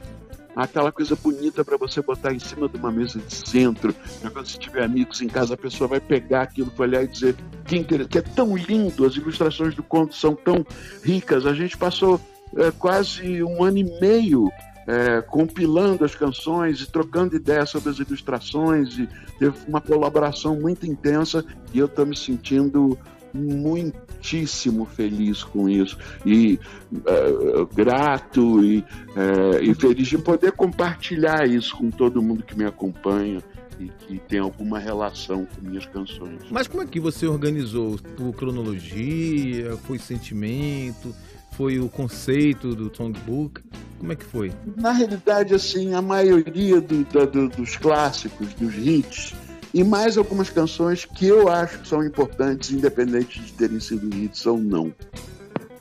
Aquela 0.56 0.90
coisa 0.90 1.14
bonita 1.14 1.62
para 1.62 1.76
você 1.76 2.00
botar 2.00 2.32
em 2.32 2.38
cima 2.38 2.66
de 2.66 2.78
uma 2.78 2.90
mesa 2.90 3.18
de 3.18 3.34
centro. 3.34 3.94
Quando 4.22 4.32
você 4.32 4.56
tiver 4.56 4.82
amigos 4.82 5.20
em 5.20 5.28
casa, 5.28 5.52
a 5.52 5.56
pessoa 5.56 5.86
vai 5.86 6.00
pegar 6.00 6.42
aquilo, 6.42 6.72
olhar 6.78 7.04
e 7.04 7.08
dizer 7.08 7.36
que, 7.66 7.84
que 7.84 8.18
é 8.18 8.22
tão 8.22 8.56
lindo, 8.56 9.04
as 9.04 9.14
ilustrações 9.16 9.74
do 9.74 9.82
conto 9.82 10.14
são 10.14 10.34
tão 10.34 10.64
ricas. 11.04 11.44
A 11.44 11.52
gente 11.52 11.76
passou 11.76 12.18
é, 12.56 12.70
quase 12.70 13.42
um 13.42 13.62
ano 13.62 13.76
e 13.76 14.00
meio 14.00 14.50
é, 14.86 15.20
compilando 15.20 16.04
as 16.04 16.14
canções 16.14 16.80
e 16.80 16.86
trocando 16.86 17.34
ideias 17.34 17.68
sobre 17.68 17.90
as 17.90 17.98
ilustrações 17.98 18.96
e 18.98 19.08
teve 19.38 19.56
uma 19.66 19.80
colaboração 19.80 20.58
muito 20.58 20.86
intensa 20.86 21.44
e 21.74 21.78
eu 21.78 21.86
estou 21.86 22.06
me 22.06 22.16
sentindo 22.16 22.96
muitíssimo 23.36 24.86
feliz 24.86 25.44
com 25.44 25.68
isso 25.68 25.98
e 26.24 26.58
é, 27.04 27.74
grato 27.74 28.64
e, 28.64 28.84
é, 29.14 29.62
e 29.62 29.74
feliz 29.74 30.08
de 30.08 30.18
poder 30.18 30.52
compartilhar 30.52 31.48
isso 31.48 31.76
com 31.76 31.90
todo 31.90 32.22
mundo 32.22 32.42
que 32.42 32.56
me 32.56 32.64
acompanha 32.64 33.42
e 33.78 33.88
que 33.88 34.18
tem 34.20 34.38
alguma 34.38 34.78
relação 34.78 35.44
com 35.44 35.68
minhas 35.68 35.84
canções. 35.84 36.40
Mas 36.50 36.66
como 36.66 36.82
é 36.82 36.86
que 36.86 36.98
você 36.98 37.26
organizou? 37.26 37.98
Por 38.16 38.32
cronologia? 38.32 39.76
Foi 39.84 39.98
sentimento? 39.98 41.14
foi 41.56 41.78
o 41.78 41.88
conceito 41.88 42.74
do 42.74 42.94
songbook? 42.94 43.62
Como 43.98 44.12
é 44.12 44.16
que 44.16 44.24
foi? 44.24 44.52
Na 44.76 44.92
realidade, 44.92 45.54
assim, 45.54 45.94
a 45.94 46.02
maioria 46.02 46.82
do, 46.82 47.02
do, 47.04 47.48
dos 47.48 47.78
clássicos, 47.78 48.52
dos 48.54 48.76
hits, 48.76 49.34
e 49.76 49.84
mais 49.84 50.16
algumas 50.16 50.48
canções 50.48 51.04
que 51.04 51.26
eu 51.26 51.50
acho 51.50 51.80
que 51.80 51.88
são 51.88 52.02
importantes, 52.02 52.70
independente 52.70 53.38
de 53.42 53.52
terem 53.52 53.78
sido 53.78 54.08
hits 54.16 54.46
ou 54.46 54.56
não. 54.56 54.90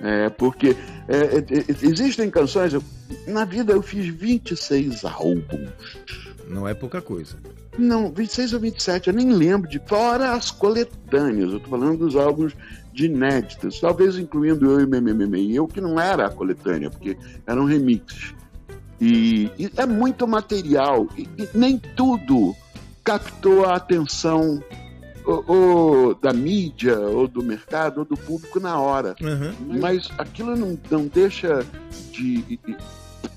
É, 0.01 0.29
porque 0.29 0.75
é, 1.07 1.17
é, 1.17 1.37
é 1.37 1.65
existem 1.81 2.29
canções. 2.29 2.73
Eu, 2.73 2.83
na 3.25 3.45
vida 3.45 3.71
eu 3.71 3.81
fiz 3.81 4.05
26 4.07 5.05
álbuns. 5.05 5.69
Não 6.49 6.67
é 6.67 6.73
pouca 6.73 7.01
coisa. 7.01 7.37
Não, 7.77 8.11
26 8.11 8.51
ou 8.51 8.59
27, 8.59 9.07
eu 9.07 9.13
nem 9.13 9.31
lembro 9.31 9.69
de. 9.69 9.79
Fora 9.79 10.33
as 10.33 10.51
coletâneas, 10.51 11.53
eu 11.53 11.61
tô 11.61 11.69
falando 11.69 11.99
dos 11.99 12.17
álbuns 12.17 12.53
de 12.91 13.05
inéditas, 13.05 13.79
talvez 13.79 14.17
incluindo 14.17 14.71
eu 14.71 14.81
e 14.81 14.85
Memememe 14.85 15.39
e 15.39 15.55
eu, 15.55 15.69
que 15.69 15.79
não 15.79 15.97
era 15.97 16.25
a 16.25 16.29
coletânea, 16.29 16.89
porque 16.89 17.17
eram 17.47 17.63
remixes. 17.63 18.35
E, 18.99 19.49
e 19.57 19.71
é 19.77 19.85
muito 19.85 20.27
material, 20.27 21.07
e, 21.17 21.21
e, 21.37 21.49
nem 21.53 21.77
tudo 21.77 22.53
captou 23.05 23.63
a 23.65 23.75
atenção 23.75 24.61
ou, 25.23 25.45
ou, 25.47 26.15
da 26.15 26.33
mídia, 26.33 26.99
ou 26.99 27.27
do 27.27 27.43
mercado, 27.43 27.99
ou 27.99 28.05
do 28.05 28.17
público 28.17 28.59
na 28.59 28.79
hora. 28.79 29.15
Uhum. 29.21 29.79
Mas 29.79 30.11
aquilo 30.17 30.55
não, 30.55 30.77
não 30.89 31.05
deixa 31.05 31.65
de. 32.11 32.59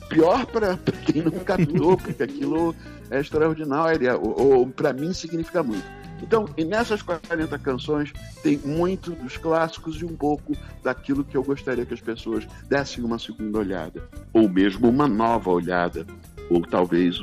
Pior 0.08 0.46
para 0.46 0.78
quem 1.04 1.22
não 1.22 1.30
captou, 1.30 1.96
porque 1.96 2.22
aquilo 2.22 2.74
é 3.10 3.20
extraordinário, 3.20 4.18
ou, 4.20 4.58
ou 4.58 4.66
para 4.66 4.92
mim 4.92 5.12
significa 5.12 5.62
muito. 5.62 5.86
Então, 6.22 6.48
nessas 6.66 7.00
40 7.02 7.58
canções 7.58 8.12
tem 8.42 8.58
muito 8.58 9.12
dos 9.12 9.36
clássicos 9.36 10.00
e 10.00 10.04
um 10.04 10.16
pouco 10.16 10.56
daquilo 10.82 11.24
que 11.24 11.36
eu 11.36 11.44
gostaria 11.44 11.86
que 11.86 11.94
as 11.94 12.00
pessoas 12.00 12.46
dessem 12.68 13.04
uma 13.04 13.18
segunda 13.18 13.58
olhada, 13.58 14.02
ou 14.32 14.48
mesmo 14.48 14.88
uma 14.88 15.06
nova 15.06 15.50
olhada, 15.50 16.06
ou 16.50 16.62
talvez 16.62 17.20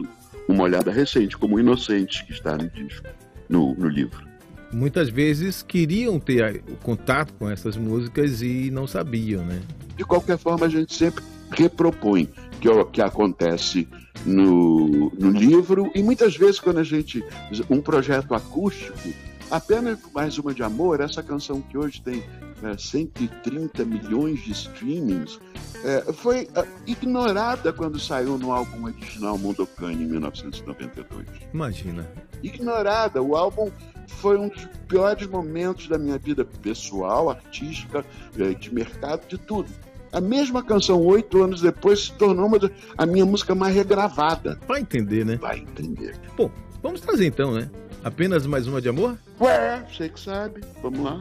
uma 0.47 0.63
olhada 0.63 0.91
recente, 0.91 1.38
como 1.38 1.60
Inocentes, 1.60 2.21
que 2.21 2.31
está 2.31 2.58
no 2.58 2.69
disco, 2.69 3.08
no, 3.49 3.73
no 3.75 3.88
livro. 3.88 4.25
Muitas 4.71 5.10
vezes 5.10 5.63
queriam 5.63 6.19
ter 6.19 6.63
o 6.67 6.75
contato 6.77 7.34
com 7.39 7.49
essas 7.49 7.77
músicas 7.77 8.41
e 8.41 8.69
não 8.71 8.86
sabiam, 8.88 9.45
né? 9.45 9.62
De 9.95 10.03
qualquer 10.03 10.38
forma, 10.38 10.65
a 10.65 10.69
gente 10.69 10.93
sempre 10.93 11.23
repropõe 11.51 12.29
que, 12.60 12.86
que 12.91 13.01
acontece 13.01 13.88
no, 14.25 15.12
no 15.17 15.29
livro 15.31 15.91
e 15.93 16.01
muitas 16.01 16.36
vezes 16.36 16.60
quando 16.60 16.79
a 16.79 16.84
gente 16.84 17.23
um 17.69 17.79
projeto 17.79 18.34
acústico 18.34 19.10
apenas 19.49 19.99
mais 20.13 20.38
uma 20.38 20.53
de 20.53 20.63
amor 20.63 20.99
essa 20.99 21.21
canção 21.21 21.62
que 21.62 21.77
hoje 21.77 22.01
tem 22.01 22.23
é, 22.63 22.77
130 22.77 23.86
milhões 23.86 24.43
de 24.43 24.51
streamings, 24.51 25.39
é, 25.84 26.13
foi 26.13 26.47
é, 26.55 26.65
ignorada 26.88 27.71
quando 27.71 27.99
saiu 27.99 28.38
no 28.38 28.51
álbum 28.51 28.86
original 28.86 29.38
Mondokane 29.38 30.03
em 30.03 30.08
1992. 30.08 31.25
Imagina. 31.53 32.10
Ignorada. 32.41 33.21
O 33.21 33.36
álbum 33.36 33.71
foi 34.08 34.38
um 34.38 34.47
dos 34.47 34.65
piores 34.88 35.27
momentos 35.27 35.88
da 35.88 35.97
minha 35.97 36.17
vida 36.17 36.45
pessoal, 36.45 37.29
artística, 37.29 38.05
é, 38.38 38.53
de 38.53 38.73
mercado, 38.73 39.27
de 39.27 39.38
tudo. 39.38 39.69
A 40.12 40.21
mesma 40.21 40.63
canção, 40.63 41.01
oito 41.01 41.43
anos 41.43 41.62
depois, 41.62 42.05
se 42.05 42.13
tornou 42.13 42.47
uma 42.47 42.58
a 42.97 43.05
minha 43.05 43.25
música 43.25 43.53
mais 43.53 43.75
regravada. 43.75 44.58
Vai 44.65 44.79
entender, 44.79 45.25
né? 45.25 45.36
Vai 45.36 45.60
entender. 45.60 46.15
Bom, 46.38 46.49
vamos 46.81 47.01
trazer 47.01 47.25
então, 47.25 47.53
né? 47.53 47.69
Apenas 48.05 48.45
mais 48.45 48.67
uma 48.67 48.79
de 48.79 48.87
amor? 48.87 49.17
Ué, 49.41 49.83
você 49.91 50.07
que 50.07 50.19
sabe. 50.19 50.61
Vamos 50.79 50.99
lá. 50.99 51.19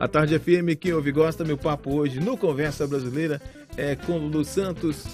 A 0.00 0.08
Tarde 0.08 0.36
FM, 0.36 0.76
quem 0.80 0.92
ouve 0.92 1.12
gosta, 1.12 1.44
meu 1.44 1.56
papo 1.56 1.94
hoje 1.94 2.18
no 2.18 2.36
Conversa 2.36 2.88
Brasileira 2.88 3.40
é 3.76 3.94
com 3.94 4.18
Lulu 4.18 4.44
Santos. 4.44 5.04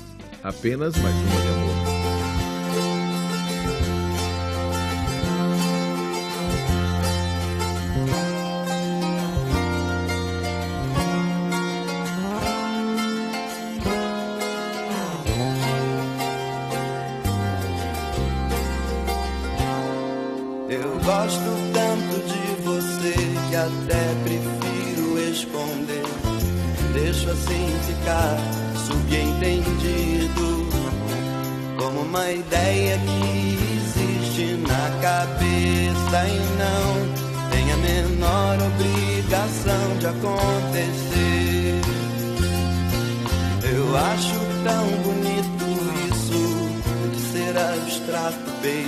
Apenas 0.42 0.96
mais 0.96 1.14
uma 1.14 1.40
de 1.42 1.48
amor. 1.48 1.99
ficar 28.10 28.36
subentendido 28.86 30.66
como 31.78 32.00
uma 32.00 32.30
ideia 32.32 32.98
que 32.98 33.58
existe 33.76 34.56
na 34.66 34.90
cabeça 35.00 36.26
e 36.26 36.40
não 36.58 37.50
tem 37.50 37.72
a 37.72 37.76
menor 37.76 38.58
obrigação 38.66 39.98
de 40.00 40.06
acontecer. 40.08 41.80
Eu 43.62 43.96
acho 43.96 44.34
tão 44.64 44.86
bonito 45.04 45.66
isso 46.10 46.42
de 47.14 47.20
ser 47.32 47.56
abstrato, 47.56 48.50
bem. 48.60 48.86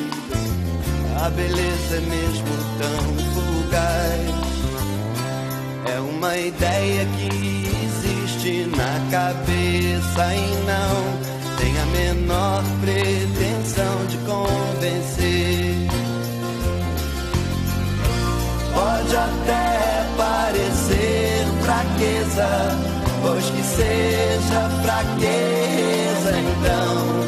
A 1.25 1.31
beleza 1.31 1.97
é 1.97 2.01
mesmo 2.01 2.55
tão 2.79 3.05
fugaz. 3.33 4.43
É 5.95 6.01
uma 6.01 6.37
ideia 6.37 7.07
que 7.07 7.62
na 8.51 9.09
cabeça 9.09 10.35
e 10.35 10.55
não 10.67 11.57
tem 11.59 11.79
a 11.79 11.87
menor 11.87 12.65
pretensão 12.81 14.07
de 14.09 14.17
convencer. 14.19 15.77
Pode 18.75 19.17
até 19.17 20.07
parecer 20.17 21.47
fraqueza, 21.63 22.49
pois 23.23 23.45
que 23.45 23.63
seja 23.63 24.69
fraqueza 24.83 26.33
então. 26.41 27.23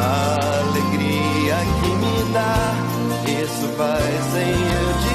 A 0.00 0.36
alegria 0.62 1.56
que 1.80 1.90
me 1.94 2.32
dá, 2.32 2.74
isso 3.40 3.68
faz 3.76 4.24
sem 4.32 4.50
eu 4.50 5.07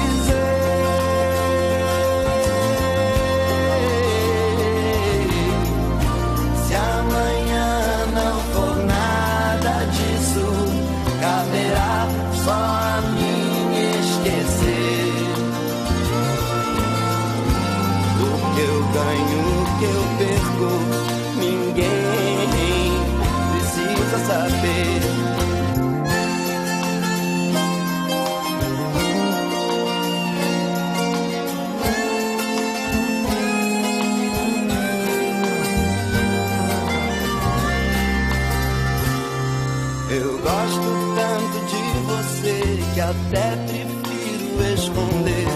que 42.94 43.00
até 43.00 43.56
prefiro 43.66 44.72
esconder. 44.72 45.48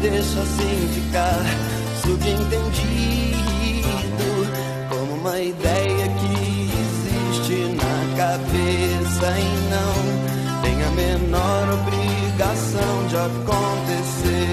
Deixa 0.00 0.40
assim 0.40 0.88
ficar 0.94 1.42
subentendido 2.02 3.36
como 4.88 5.14
uma 5.14 5.40
ideia 5.40 6.08
que 6.08 6.70
existe 6.78 7.74
na 7.74 8.16
cabeça 8.16 9.26
e 9.38 9.50
não 9.70 9.94
tem 10.62 10.76
a 10.84 10.90
menor 10.90 11.64
obrigação 11.80 13.06
de 13.08 13.16
acontecer. 13.16 14.52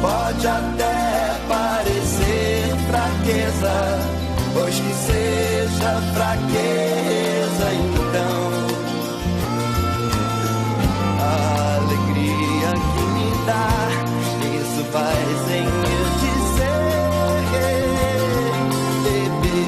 Pode 0.00 0.46
até 0.46 1.36
parecer 1.46 2.74
fraqueza, 2.88 3.76
pois 4.54 4.74
que 4.74 4.94
seja 4.94 6.00
fraqueza 6.14 7.17
Isso 13.48 14.84
vai 14.92 15.24
sem 15.46 15.64
eu 15.64 16.04
dizer, 16.20 17.48
bebê. 19.04 19.60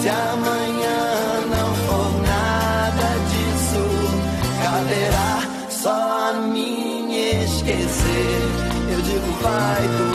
Se 0.00 0.08
amanhã 0.08 1.00
não 1.50 1.68
for 1.84 2.10
nada 2.22 3.08
disso, 3.28 3.84
caberá 4.62 5.32
só 5.68 6.30
a 6.30 6.32
mim 6.32 7.14
esquecer. 7.44 8.40
Eu 8.92 9.00
digo, 9.02 9.30
vai 9.42 9.82
doer. 9.88 10.05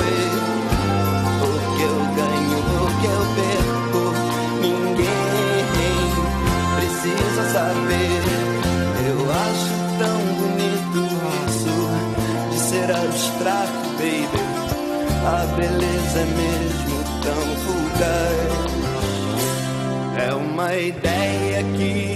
É 20.18 20.34
uma 20.34 20.76
ideia 20.76 21.64
que 21.78 22.11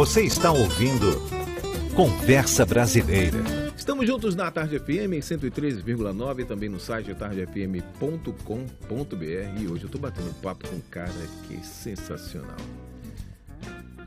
Você 0.00 0.22
está 0.22 0.50
ouvindo 0.50 1.20
Conversa 1.94 2.64
Brasileira. 2.64 3.36
Estamos 3.76 4.06
juntos 4.06 4.34
na 4.34 4.50
Tarde 4.50 4.78
FM 4.78 5.12
em 5.12 5.20
103,9 5.20 6.46
também 6.46 6.70
no 6.70 6.80
site 6.80 7.14
tardefm.com.br 7.14 8.00
e 9.60 9.68
hoje 9.68 9.82
eu 9.82 9.86
estou 9.88 10.00
batendo 10.00 10.32
papo 10.40 10.66
com 10.66 10.76
um 10.76 10.80
cara 10.90 11.12
que 11.46 11.56
é 11.56 11.62
sensacional. 11.62 12.56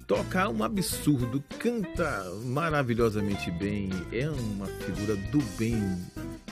Toca 0.08 0.50
um 0.50 0.64
absurdo, 0.64 1.44
canta 1.60 2.26
maravilhosamente 2.44 3.52
bem, 3.52 3.92
é 4.12 4.28
uma 4.28 4.66
figura 4.66 5.16
do 5.16 5.44
bem, 5.60 5.80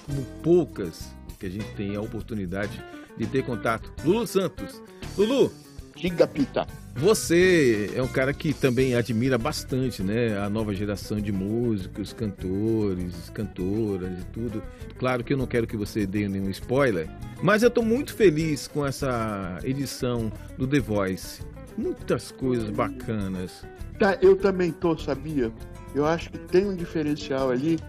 como 0.06 0.24
poucas 0.44 1.10
que 1.40 1.48
a 1.48 1.50
gente 1.50 1.74
tem 1.74 1.96
a 1.96 2.02
oportunidade 2.02 2.80
de 3.18 3.26
ter 3.26 3.44
contato. 3.44 3.92
Lulu 4.06 4.28
Santos. 4.28 4.80
Lulu, 5.18 5.52
Diga, 5.96 6.28
Pita. 6.28 6.68
Você 6.96 7.92
é 7.96 8.02
um 8.02 8.08
cara 8.08 8.34
que 8.34 8.54
também 8.54 8.96
admira 8.96 9.38
bastante, 9.38 10.04
né? 10.04 10.38
A 10.38 10.50
nova 10.50 10.74
geração 10.74 11.20
de 11.20 11.32
músicos, 11.32 12.14
cantores, 12.14 13.30
cantoras 13.34 14.20
e 14.20 14.26
tudo. 14.34 14.62
Claro 15.00 15.24
que 15.24 15.34
eu 15.34 15.38
não 15.38 15.48
quero 15.48 15.66
que 15.66 15.78
você 15.78 16.06
dê 16.06 16.28
nenhum 16.28 16.50
spoiler, 16.50 17.10
mas 17.42 17.64
eu 17.64 17.70
estou 17.70 17.84
muito 17.84 18.14
feliz 18.14 18.68
com 18.68 18.86
essa 18.86 19.58
edição 19.64 20.32
do 20.58 20.68
The 20.68 20.80
Voice. 20.80 21.42
Muitas 21.78 22.32
coisas 22.32 22.70
bacanas. 22.70 23.66
Tá, 23.98 24.18
eu 24.22 24.36
também 24.36 24.72
tô, 24.72 24.98
sabia? 24.98 25.52
Eu 25.96 26.06
acho 26.06 26.30
que 26.32 26.38
tem 26.38 26.66
um 26.66 26.76
diferencial 26.76 27.50
ali. 27.50 27.80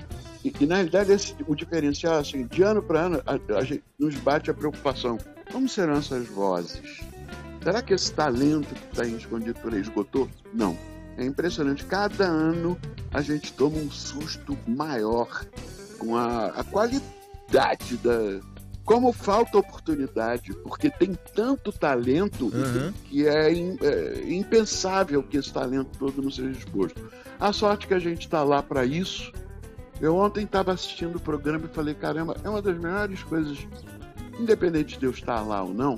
E, 0.44 0.52
e 0.60 0.66
na 0.66 0.76
realidade, 0.76 1.12
esse, 1.12 1.34
o 1.46 1.54
diferencial, 1.54 2.18
assim, 2.18 2.46
de 2.46 2.62
ano 2.62 2.82
para 2.82 3.00
ano, 3.02 3.22
a, 3.26 3.56
a 3.56 3.64
gente 3.64 3.82
nos 3.98 4.14
bate 4.16 4.50
a 4.50 4.54
preocupação. 4.54 5.18
Como 5.50 5.68
serão 5.68 5.94
essas 5.94 6.26
vozes? 6.28 6.80
Será 7.62 7.80
que 7.82 7.94
esse 7.94 8.12
talento 8.12 8.74
que 8.74 8.86
está 8.92 9.04
escondido 9.06 9.58
por 9.60 9.72
aí 9.72 9.80
esgotou? 9.80 10.28
Não. 10.52 10.76
É 11.16 11.24
impressionante. 11.24 11.84
Cada 11.84 12.24
ano 12.24 12.78
a 13.12 13.20
gente 13.20 13.52
toma 13.52 13.76
um 13.76 13.90
susto 13.90 14.56
maior 14.66 15.44
com 15.98 16.16
a, 16.16 16.46
a 16.46 16.64
qualidade 16.64 17.96
da. 18.02 18.40
Como 18.84 19.12
falta 19.12 19.58
oportunidade, 19.58 20.52
porque 20.64 20.90
tem 20.90 21.16
tanto 21.34 21.70
talento 21.70 22.46
Uhum. 22.46 22.92
que 23.04 23.28
é, 23.28 23.52
im- 23.54 23.78
é 23.80 24.24
impensável 24.32 25.22
que 25.22 25.36
esse 25.36 25.52
talento 25.52 25.96
todo 25.98 26.20
não 26.20 26.30
seja 26.32 26.50
exposto. 26.50 27.00
A 27.38 27.52
sorte 27.52 27.86
que 27.86 27.94
a 27.94 27.98
gente 28.00 28.22
está 28.22 28.42
lá 28.42 28.60
para 28.62 28.84
isso. 28.84 29.30
Eu 30.00 30.16
ontem 30.16 30.44
estava 30.44 30.72
assistindo 30.72 31.14
o 31.16 31.20
programa 31.20 31.66
e 31.70 31.74
falei, 31.74 31.94
caramba, 31.94 32.36
é 32.42 32.48
uma 32.48 32.60
das 32.60 32.76
melhores 32.76 33.22
coisas, 33.22 33.56
independente 34.36 34.98
de 34.98 35.06
eu 35.06 35.12
estar 35.12 35.42
lá 35.42 35.62
ou 35.62 35.72
não, 35.72 35.94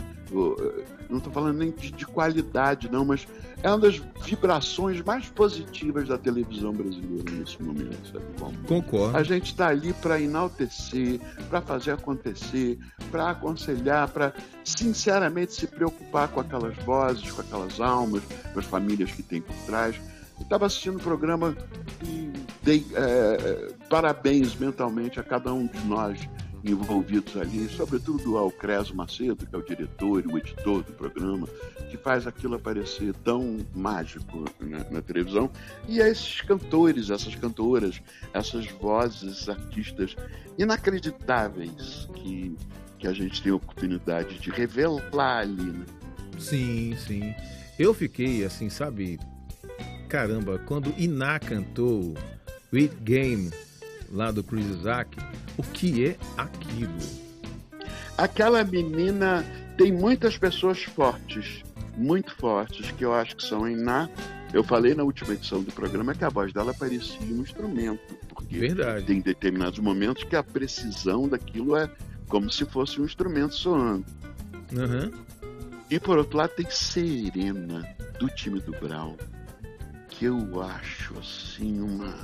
não 1.15 1.19
estou 1.19 1.33
falando 1.33 1.59
nem 1.59 1.71
de, 1.71 1.91
de 1.91 2.07
qualidade, 2.07 2.91
não, 2.91 3.05
mas 3.05 3.27
é 3.63 3.69
uma 3.69 3.79
das 3.79 4.03
vibrações 4.23 5.01
mais 5.03 5.27
positivas 5.29 6.09
da 6.09 6.19
televisão 6.19 6.73
brasileira 6.73 7.31
nesse 7.31 7.63
momento, 7.63 8.13
sabe 8.13 8.25
como? 8.39 8.59
Concordo. 8.65 9.17
A 9.17 9.23
gente 9.23 9.47
está 9.47 9.69
ali 9.69 9.93
para 9.95 10.21
enaltecer, 10.21 11.21
para 11.49 11.63
fazer 11.63 11.93
acontecer, 11.93 12.79
para 13.11 13.31
aconselhar, 13.31 14.09
para 14.09 14.35
sinceramente 14.65 15.55
se 15.55 15.67
preocupar 15.67 16.29
com 16.29 16.41
aquelas 16.41 16.77
vozes, 16.79 17.31
com 17.31 17.41
aquelas 17.41 17.81
almas, 17.81 18.23
com 18.53 18.59
as 18.59 18.67
famílias 18.67 19.11
que 19.13 19.23
tem 19.23 19.41
por 19.41 19.55
trás. 19.67 19.97
Eu 20.37 20.43
estava 20.43 20.67
assistindo 20.67 20.97
o 20.97 21.01
programa 21.01 21.57
e 22.03 22.33
dei 22.63 22.85
eh, 22.93 23.73
parabéns 23.89 24.57
mentalmente 24.57 25.21
a 25.21 25.23
cada 25.23 25.55
um 25.55 25.67
de 25.67 25.79
nós 25.87 26.19
envolvidos 26.65 27.37
ali, 27.37 27.69
sobretudo 27.69 28.39
ao 28.39 28.51
Creso 28.51 28.95
Macedo, 28.95 29.47
que 29.47 29.55
é 29.55 29.59
o 29.59 29.63
diretor 29.63 30.25
e 30.25 30.33
o 30.33 30.39
editor 30.39 30.83
do 30.83 30.93
programa, 30.93 31.47
que 31.91 31.97
faz 31.97 32.27
aquilo 32.27 32.55
aparecer 32.55 33.15
tão 33.23 33.59
mágico 33.75 34.45
na, 34.61 34.79
na 34.91 35.03
televisão, 35.03 35.51
e 35.87 36.01
a 36.01 36.09
esses 36.09 36.41
cantores, 36.41 37.11
essas 37.11 37.35
cantoras, 37.35 38.01
essas 38.33 38.67
vozes, 38.67 39.49
artistas 39.49 40.17
inacreditáveis 40.57 42.09
que, 42.15 42.57
que 42.99 43.07
a 43.07 43.13
gente 43.13 43.43
tem 43.43 43.53
a 43.53 43.57
oportunidade 43.57 44.39
de 44.39 44.51
revelar 44.51 45.41
ali. 45.41 45.63
Né? 45.63 45.85
Sim, 46.39 46.97
sim. 46.97 47.35
Eu 47.79 47.93
fiquei 47.93 48.45
assim, 48.45 48.71
sabe? 48.71 49.19
Caramba, 50.09 50.59
quando 50.67 50.95
Iná 50.97 51.39
cantou 51.39 52.15
With 52.73 52.93
Game 53.03 53.51
lá 54.11 54.31
do 54.31 54.43
Chris 54.43 54.67
Isaac, 54.67 55.17
o 55.57 55.63
que 55.63 56.07
é 56.07 56.17
aquilo? 56.37 56.99
Aquela 58.17 58.63
menina 58.63 59.45
tem 59.77 59.93
muitas 59.93 60.39
pessoas 60.39 60.83
fortes, 60.83 61.63
muito 61.97 62.35
fortes, 62.37 62.91
que 62.93 63.05
eu 63.05 63.13
acho 63.13 63.37
que 63.37 63.45
são 63.45 63.69
em 63.69 63.77
Ná. 63.77 64.09
Eu 64.53 64.63
falei 64.63 64.95
na 64.95 65.03
última 65.03 65.35
edição 65.35 65.63
do 65.63 65.73
programa 65.73 66.15
que 66.15 66.25
a 66.25 66.29
voz 66.29 66.53
dela 66.53 66.73
parecia 66.73 67.35
um 67.35 67.41
instrumento, 67.41 68.15
porque 68.29 68.59
Verdade. 68.59 69.05
tem 69.05 69.21
determinados 69.21 69.81
momentos 69.81 70.23
que 70.23 70.37
a 70.37 70.43
precisão 70.45 71.29
daquilo 71.29 71.77
é 71.77 71.91
como 72.29 72.51
se 72.51 72.65
fosse 72.65 73.01
um 73.01 73.05
instrumento 73.05 73.55
soando. 73.55 74.05
Aham. 74.77 75.11
E 75.91 76.01
por 76.01 76.19
outro 76.19 76.39
lado 76.39 76.51
tem 76.57 76.69
Serena, 76.71 77.87
do 78.19 78.29
time 78.29 78.61
do 78.61 78.73
Brown, 78.73 79.17
que 80.09 80.25
eu 80.25 80.63
acho 80.63 81.19
assim 81.19 81.81
uma. 81.81 82.15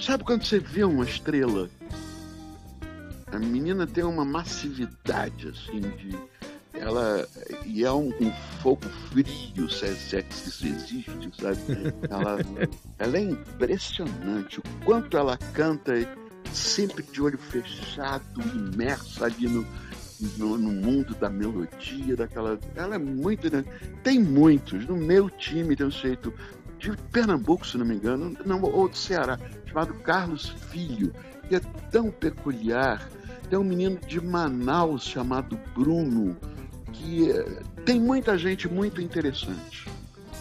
Sabe 0.00 0.24
quando 0.24 0.44
você 0.44 0.58
vê 0.58 0.84
uma 0.84 1.04
estrela? 1.04 1.68
A 3.32 3.38
menina 3.38 3.86
tem 3.86 4.04
uma 4.04 4.24
massividade 4.24 5.48
assim 5.48 5.80
de. 5.80 6.16
Ela. 6.72 7.26
E 7.64 7.84
é 7.84 7.92
um, 7.92 8.08
um 8.20 8.32
fogo 8.62 8.82
frio, 9.10 9.68
se, 9.70 9.94
se, 9.96 10.24
isso 10.30 10.66
existe, 10.66 11.32
sabe? 11.40 11.58
Ela, 12.08 12.38
ela 12.98 13.16
é 13.16 13.20
impressionante. 13.22 14.60
O 14.60 14.62
quanto 14.84 15.16
ela 15.16 15.38
canta 15.52 15.92
sempre 16.52 17.02
de 17.02 17.20
olho 17.20 17.38
fechado, 17.38 18.40
imersa 18.54 19.24
ali 19.26 19.48
no, 19.48 19.66
no, 20.36 20.58
no 20.58 20.70
mundo 20.70 21.14
da 21.14 21.28
melodia, 21.28 22.14
daquela. 22.14 22.58
Ela 22.74 22.94
é 22.94 22.98
muito. 22.98 23.50
né? 23.50 23.64
Tem 24.02 24.20
muitos. 24.20 24.86
No 24.86 24.96
meu 24.96 25.28
time 25.30 25.74
tem 25.74 25.86
um 25.86 25.90
jeito 25.90 26.32
de 26.78 26.96
Pernambuco, 27.10 27.66
se 27.66 27.78
não 27.78 27.86
me 27.86 27.94
engano, 27.94 28.36
não, 28.44 28.62
ou 28.62 28.88
do 28.88 28.96
Ceará, 28.96 29.38
chamado 29.66 29.94
Carlos 29.94 30.48
Filho, 30.70 31.12
que 31.48 31.56
é 31.56 31.60
tão 31.90 32.10
peculiar. 32.10 33.08
Tem 33.48 33.58
um 33.58 33.64
menino 33.64 33.98
de 34.06 34.20
Manaus 34.20 35.04
chamado 35.04 35.58
Bruno, 35.74 36.36
que 36.92 37.30
eh, 37.30 37.62
tem 37.84 38.00
muita 38.00 38.36
gente 38.36 38.68
muito 38.68 39.00
interessante. 39.00 39.86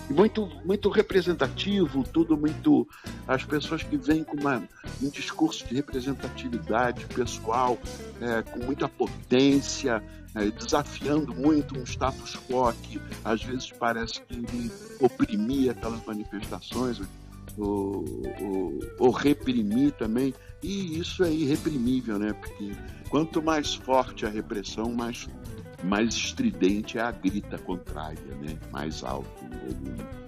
Muito, 0.10 0.48
muito 0.64 0.90
representativo, 0.90 2.04
tudo 2.04 2.38
muito. 2.38 2.88
As 3.28 3.44
pessoas 3.44 3.82
que 3.82 3.98
vêm 3.98 4.24
com 4.24 4.38
uma, 4.38 4.62
um 5.02 5.10
discurso 5.10 5.66
de 5.68 5.76
representatividade 5.76 7.06
pessoal, 7.08 7.78
é, 8.22 8.44
com 8.44 8.60
muita 8.60 8.88
potência, 8.88 10.04
é, 10.36 10.52
desafiando 10.52 11.34
muito 11.34 11.78
um 11.80 11.84
status 11.84 12.36
quo 12.48 12.72
que 12.84 13.02
às 13.24 13.42
vezes 13.44 13.72
parece 13.72 14.22
que 14.22 14.72
oprimia 15.00 15.72
aquelas 15.72 16.04
manifestações, 16.06 17.02
ou 17.58 19.12
reprimir 19.12 19.92
também. 19.94 20.34
E 20.62 21.00
isso 21.00 21.24
é 21.24 21.32
irreprimível, 21.32 22.20
né? 22.20 22.34
Porque 22.34 22.72
quanto 23.10 23.42
mais 23.42 23.76
forte 23.76 24.26
a 24.26 24.30
repressão, 24.30 24.92
mais, 24.92 25.28
mais 25.84 26.14
estridente 26.14 26.98
é 26.98 27.02
a 27.02 27.12
grita 27.12 27.58
contrária, 27.58 28.36
né? 28.42 28.58
Mais 28.72 29.04
alto 29.04 29.30
o 29.46 29.50
volume. 29.50 30.25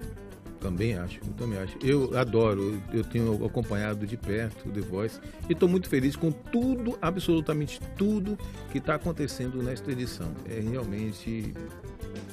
Também 0.60 0.94
acho, 0.98 1.20
eu 1.24 1.32
também 1.36 1.58
acho. 1.58 1.78
Eu 1.82 2.16
adoro, 2.18 2.82
eu 2.92 3.04
tenho 3.04 3.44
acompanhado 3.46 4.06
de 4.06 4.16
perto 4.16 4.68
o 4.68 4.72
The 4.72 4.80
Voice 4.80 5.20
e 5.48 5.52
estou 5.52 5.68
muito 5.68 5.88
feliz 5.88 6.16
com 6.16 6.32
tudo, 6.32 6.98
absolutamente 7.00 7.80
tudo 7.96 8.36
que 8.72 8.78
está 8.78 8.96
acontecendo 8.96 9.62
nesta 9.62 9.92
edição. 9.92 10.32
É 10.48 10.58
realmente 10.60 11.54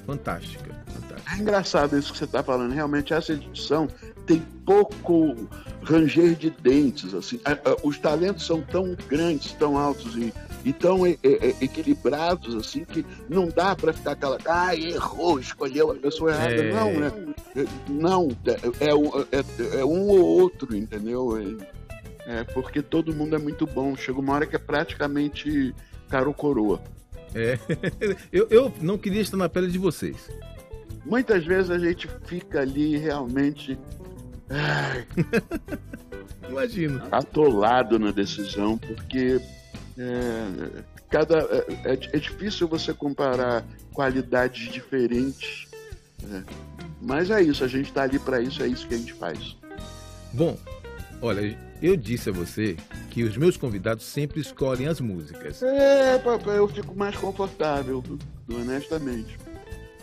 fantástica, 0.05 0.73
fantástica. 0.87 1.35
É 1.35 1.39
engraçado 1.39 1.97
isso 1.97 2.11
que 2.11 2.17
você 2.17 2.25
está 2.25 2.43
falando. 2.43 2.71
Realmente, 2.73 3.13
essa 3.13 3.33
edição 3.33 3.87
tem 4.25 4.39
pouco 4.65 5.35
ranger 5.83 6.35
de 6.35 6.49
dentes. 6.49 7.13
assim. 7.13 7.39
Os 7.83 7.97
talentos 7.99 8.45
são 8.45 8.61
tão 8.61 8.95
grandes, 9.07 9.51
tão 9.53 9.77
altos 9.77 10.15
e, 10.15 10.33
e 10.63 10.73
tão 10.73 11.05
e- 11.05 11.19
e- 11.23 11.55
equilibrados 11.61 12.55
assim 12.55 12.83
que 12.85 13.05
não 13.29 13.47
dá 13.47 13.75
para 13.75 13.93
ficar 13.93 14.11
aquela. 14.11 14.37
Ah, 14.45 14.75
errou, 14.75 15.39
escolheu 15.39 15.91
a 15.91 15.95
pessoa 15.95 16.31
errada. 16.31 16.53
É. 16.55 16.73
Não, 16.73 16.91
né? 16.99 17.11
É, 17.55 17.65
Não, 17.89 18.27
é, 18.79 18.87
é 18.89 18.95
um- 18.95 19.19
é- 19.31 19.79
é 19.79 19.85
um 19.85 20.07
ou 20.09 20.19
outro, 20.19 20.75
entendeu? 20.75 21.37
É, 22.25 22.39
é 22.39 22.43
porque 22.43 22.81
todo 22.81 23.15
mundo 23.15 23.35
é 23.35 23.39
muito 23.39 23.65
bom. 23.65 23.95
Chega 23.95 24.19
uma 24.19 24.33
hora 24.33 24.45
que 24.45 24.55
é 24.55 24.59
praticamente 24.59 25.73
caro 26.09 26.33
coroa. 26.33 26.81
É. 27.33 27.57
Eu, 28.31 28.47
eu 28.49 28.73
não 28.81 28.97
queria 28.97 29.21
estar 29.21 29.35
na 29.37 29.49
pele 29.49 29.67
de 29.71 29.77
vocês. 29.77 30.29
Muitas 31.05 31.45
vezes 31.45 31.69
a 31.69 31.77
gente 31.77 32.07
fica 32.25 32.61
ali 32.61 32.97
realmente 32.97 33.77
ai, 34.49 35.05
Imagino. 36.49 37.01
atolado 37.11 37.99
na 37.99 38.11
decisão, 38.11 38.77
porque 38.77 39.39
é, 39.97 40.83
cada, 41.09 41.39
é, 41.83 41.93
é 42.13 42.17
difícil 42.17 42.67
você 42.67 42.93
comparar 42.93 43.63
qualidades 43.93 44.71
diferentes. 44.71 45.67
Né? 46.29 46.43
Mas 47.01 47.29
é 47.29 47.41
isso, 47.41 47.63
a 47.63 47.67
gente 47.67 47.87
está 47.89 48.03
ali 48.03 48.17
para 48.19 48.41
isso, 48.41 48.61
é 48.63 48.67
isso 48.67 48.87
que 48.87 48.95
a 48.95 48.97
gente 48.97 49.13
faz. 49.13 49.55
Bom, 50.33 50.57
olha, 51.21 51.57
eu 51.81 51.95
disse 51.95 52.29
a 52.29 52.33
você 52.33 52.75
que 53.11 53.23
os 53.23 53.37
meus 53.37 53.57
convidados 53.57 54.03
sempre 54.05 54.41
escolhem 54.41 54.87
as 54.87 54.99
músicas. 54.99 55.61
É, 55.63 56.17
papai, 56.19 56.57
eu 56.57 56.67
fico 56.67 56.95
mais 56.95 57.15
confortável, 57.15 58.03
honestamente. 58.51 59.37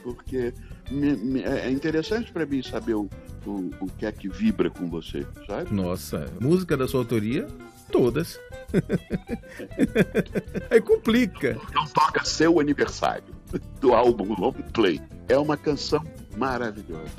Porque 0.02 0.52
me- 0.90 1.16
me- 1.16 1.42
é 1.42 1.70
interessante 1.70 2.32
para 2.32 2.44
mim 2.46 2.62
saber 2.62 2.94
o, 2.94 3.08
o, 3.46 3.70
o 3.80 3.86
que 3.98 4.06
é 4.06 4.12
que 4.12 4.28
vibra 4.28 4.68
com 4.70 4.88
você, 4.88 5.26
sabe? 5.46 5.72
Nossa, 5.72 6.26
música 6.40 6.76
da 6.76 6.88
sua 6.88 7.00
autoria? 7.00 7.46
Todas. 7.92 8.40
Aí 10.70 10.80
complica. 10.80 11.56
Não 11.74 11.86
toca 11.86 12.24
seu 12.24 12.58
aniversário. 12.58 13.24
do 13.80 13.92
álbum 13.94 14.34
Long 14.38 14.54
Play. 14.72 15.00
É 15.28 15.36
uma 15.38 15.56
canção 15.58 16.02
maravilhosa, 16.36 17.12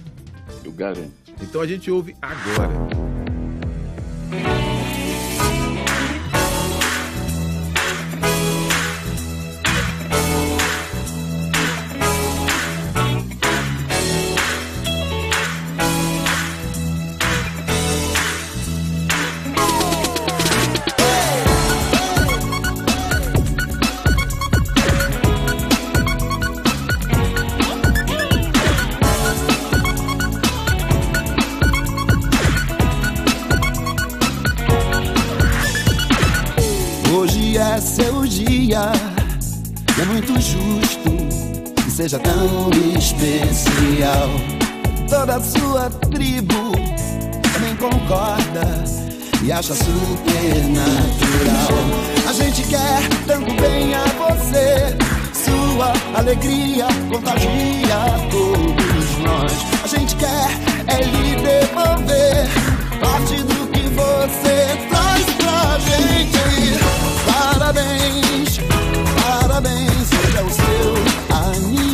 eu 0.66 0.72
garanto. 0.72 1.14
Então 1.42 1.62
a 1.62 1.68
gente 1.68 1.92
ouve 1.92 2.16
agora. 2.22 2.74
Especial. 43.24 44.30
Toda 45.10 45.40
sua 45.40 45.90
tribo 46.12 46.72
também 47.54 47.76
concorda 47.78 48.84
e 49.44 49.52
acha 49.52 49.74
super 49.76 50.64
natural. 50.70 52.30
A 52.30 52.34
gente 52.34 52.64
quer 52.64 53.00
tanto 53.28 53.54
bem 53.62 53.94
a 53.94 54.04
você, 54.18 54.98
sua 55.34 55.94
alegria 56.18 56.88
contagia 57.10 57.98
todos 58.32 59.18
nós. 59.20 59.54
A 59.84 59.88
gente 59.88 60.16
quer 60.16 60.50
é 60.88 61.04
lhe 61.04 61.36
devolver 61.36 62.48
parte 63.00 63.36
do 63.44 63.68
que 63.72 63.82
você 63.90 64.78
traz 64.90 65.26
pra 65.38 65.80
gente. 65.80 66.80
Parabéns, 67.26 68.60
parabéns, 69.22 70.12
hoje 70.12 70.38
é 70.38 70.42
o 70.42 70.50
seu 70.50 70.96
aniversário. 71.38 71.93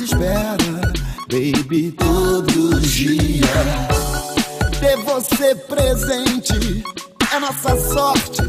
Espera, 0.00 0.92
baby, 1.28 1.92
todo 1.92 2.80
dia. 2.80 3.46
Ter 4.80 4.96
você 5.04 5.54
presente 5.54 6.84
é 7.32 7.38
nossa 7.38 7.76
sorte, 7.92 8.42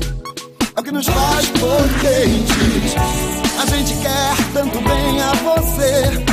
é 0.76 0.80
o 0.80 0.84
que 0.84 0.92
nos 0.92 1.06
faz 1.08 1.48
potentes. 1.50 2.96
A 3.62 3.66
gente 3.68 3.94
quer 4.02 4.36
tanto 4.54 4.80
bem 4.82 5.22
a 5.22 5.34
você 5.34 6.26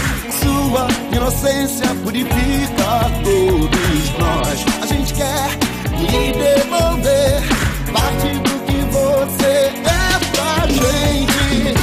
sua 0.42 0.88
inocência 1.14 1.86
purifica 2.02 3.10
todos 3.22 4.18
nós. 4.18 4.64
A 4.82 4.86
gente 4.86 5.14
quer 5.14 5.48
lhe 5.98 6.32
devolver 6.32 7.42
parte 7.92 8.28
do 8.38 8.54
que 8.66 8.78
você 8.90 9.70
é 9.84 10.18
pra 10.32 10.66
gente. 10.66 11.74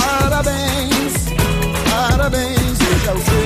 Parabéns, 0.00 1.14
parabéns, 1.90 2.55
hoje 3.12 3.30
é 3.30 3.45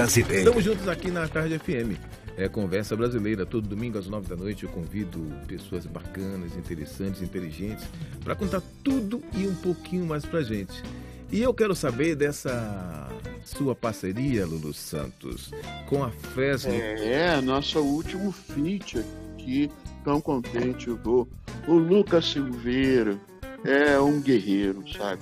Brasileira. 0.00 0.38
Estamos 0.38 0.64
juntos 0.64 0.88
aqui 0.88 1.10
na 1.10 1.28
Tarde 1.28 1.58
FM. 1.58 1.98
É 2.34 2.48
Conversa 2.48 2.96
Brasileira, 2.96 3.44
todo 3.44 3.68
domingo 3.68 3.98
às 3.98 4.06
nove 4.06 4.26
da 4.28 4.36
noite. 4.36 4.64
Eu 4.64 4.70
convido 4.70 5.20
pessoas 5.46 5.84
bacanas, 5.84 6.56
interessantes, 6.56 7.20
inteligentes 7.20 7.84
para 8.24 8.34
contar 8.34 8.62
tudo 8.82 9.22
e 9.36 9.46
um 9.46 9.54
pouquinho 9.56 10.06
mais 10.06 10.24
pra 10.24 10.42
gente. 10.42 10.82
E 11.30 11.42
eu 11.42 11.52
quero 11.52 11.74
saber 11.74 12.16
dessa 12.16 13.08
sua 13.44 13.74
parceria, 13.74 14.46
Lulu 14.46 14.72
Santos, 14.72 15.50
com 15.86 16.02
a 16.02 16.10
Fresno. 16.10 16.72
É, 16.72 17.38
nosso 17.42 17.78
último 17.80 18.32
feat 18.32 19.04
aqui, 19.34 19.70
tão 20.02 20.18
contente 20.18 20.88
eu 20.88 20.96
tô. 20.96 21.28
O 21.68 21.74
Lucas 21.74 22.24
Silveira 22.24 23.18
é 23.64 24.00
um 24.00 24.18
guerreiro, 24.18 24.82
sabe? 24.96 25.20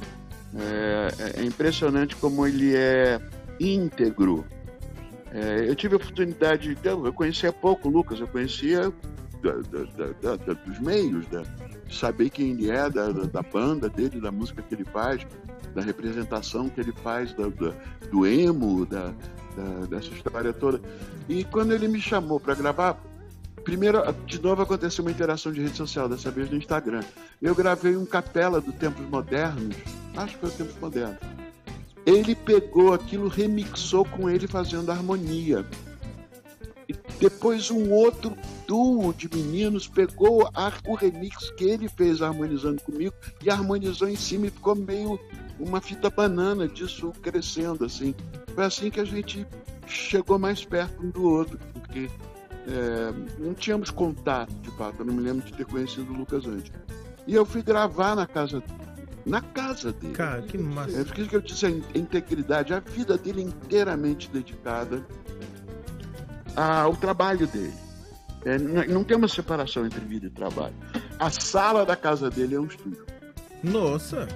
É, 0.57 1.41
é 1.41 1.45
impressionante 1.45 2.15
como 2.15 2.47
ele 2.47 2.77
é 2.77 3.21
íntegro. 3.59 4.47
É, 5.33 5.69
eu 5.69 5.75
tive 5.75 5.95
a 5.95 5.97
oportunidade, 5.97 6.71
então, 6.71 7.05
eu 7.05 7.13
conhecia 7.13 7.53
pouco 7.53 7.89
o 7.89 7.91
Lucas, 7.91 8.19
eu 8.19 8.27
conhecia 8.27 8.93
da, 9.43 9.53
da, 10.21 10.37
da, 10.37 10.53
dos 10.55 10.79
meios, 10.81 11.27
da, 11.27 11.43
saber 11.91 12.31
quem 12.31 12.51
ele 12.53 12.71
é, 12.71 12.89
da, 12.89 13.11
da, 13.11 13.43
banda 13.43 13.89
dele, 13.89 14.21
da 14.21 14.33
música 14.33 14.63
que 14.63 14.75
ele 14.75 14.85
faz, 14.85 15.27
da 15.75 15.83
representação 15.83 16.69
que 16.69 16.81
ele 16.81 16.93
faz 16.93 17.33
do, 17.35 17.51
do 18.11 18.27
emo, 18.27 18.87
da, 18.87 19.13
dessa 19.89 20.09
história 20.09 20.53
toda. 20.53 20.81
E 21.29 21.45
quando 21.45 21.73
ele 21.73 21.89
me 21.89 22.01
chamou 22.01 22.41
para 22.41 22.55
gravar, 22.55 22.99
primeiro, 23.65 24.01
de 24.27 24.41
novo 24.41 24.63
aconteceu 24.63 25.05
uma 25.05 25.11
interação 25.11 25.53
de 25.53 25.61
rede 25.61 25.77
social, 25.77 26.09
dessa 26.09 26.31
vez 26.31 26.51
no 26.51 26.57
Instagram. 26.57 27.01
Eu 27.41 27.55
gravei 27.55 27.97
um 27.97 28.07
capela 28.07 28.61
do 28.61 28.73
Tempos 28.73 29.07
Modernos, 29.07 29.77
acho 30.17 30.35
que 30.35 30.41
foi 30.41 30.49
o 30.49 30.53
Tempos 30.53 30.81
Modernos 30.81 31.48
ele 32.09 32.35
pegou 32.35 32.95
aquilo, 32.95 33.29
remixou 33.29 34.03
com 34.03 34.31
ele 34.31 34.47
fazendo 34.47 34.91
harmonia. 34.91 35.67
E 36.89 36.95
depois 37.21 37.71
um 37.71 37.93
outro 37.93 38.35
duo 38.67 39.13
de 39.13 39.29
meninos 39.29 39.87
pegou 39.87 40.49
a, 40.55 40.73
o 40.87 40.95
remix 40.95 41.51
que 41.51 41.65
ele 41.65 41.87
fez 41.87 42.23
harmonizando 42.23 42.81
comigo 42.81 43.15
e 43.45 43.51
harmonizou 43.51 44.09
em 44.09 44.17
cima 44.17 44.47
e 44.47 44.51
ficou 44.51 44.75
meio 44.75 45.21
uma 45.61 45.83
fita 45.83 46.09
banana 46.09 46.67
disso 46.67 47.13
crescendo 47.21 47.85
assim. 47.85 48.15
Foi 48.55 48.65
assim 48.65 48.91
que 48.91 49.01
a 49.01 49.05
gente 49.05 49.47
chegou 49.87 50.39
mais 50.39 50.65
perto 50.65 51.05
um 51.05 51.11
do 51.11 51.25
outro, 51.25 51.59
porque 51.75 52.09
é, 52.67 53.13
não 53.39 53.53
tínhamos 53.53 53.91
contato 53.91 54.55
de 54.63 54.71
fato. 54.71 55.01
Eu 55.01 55.05
não 55.05 55.13
me 55.13 55.21
lembro 55.21 55.45
de 55.45 55.53
ter 55.53 55.67
conhecido 55.67 56.11
o 56.11 56.17
Lucas 56.17 56.47
antes. 56.47 56.73
E 57.27 57.35
eu 57.35 57.45
fui 57.45 57.63
gravar 57.63 58.17
na 58.17 58.27
casa 58.27 58.63
na 59.29 59.41
casa 59.41 59.93
dele. 59.93 60.15
Cara, 60.15 60.43
que 60.43 60.57
massa. 60.59 61.01
É 61.01 61.05
por 61.05 61.19
isso 61.19 61.29
que 61.29 61.37
eu 61.37 61.41
disse 61.41 61.67
a 61.67 61.71
in- 61.71 61.85
a 61.95 61.99
integridade, 61.99 62.73
a 62.75 62.81
vida 62.81 63.17
dele 63.19 63.43
inteiramente 63.43 64.31
dedicada 64.31 65.05
ao 66.57 66.97
trabalho 66.97 67.47
dele. 67.47 67.75
É, 68.45 68.59
não 68.59 69.05
tem 69.05 69.17
uma 69.17 69.29
separação 69.29 69.85
entre 69.85 70.01
vida 70.01 70.27
e 70.27 70.31
trabalho. 70.31 70.75
A 71.19 71.31
sala 71.31 71.85
da 71.85 71.97
casa 71.97 72.31
dele 72.31 72.55
é 72.55 72.61
um 72.61 72.67
estúdio. 72.67 73.05
Nossa. 73.63 74.29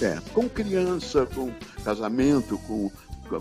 É, 0.00 0.18
com 0.32 0.48
criança, 0.48 1.26
com 1.26 1.52
casamento, 1.84 2.58
com. 2.66 2.90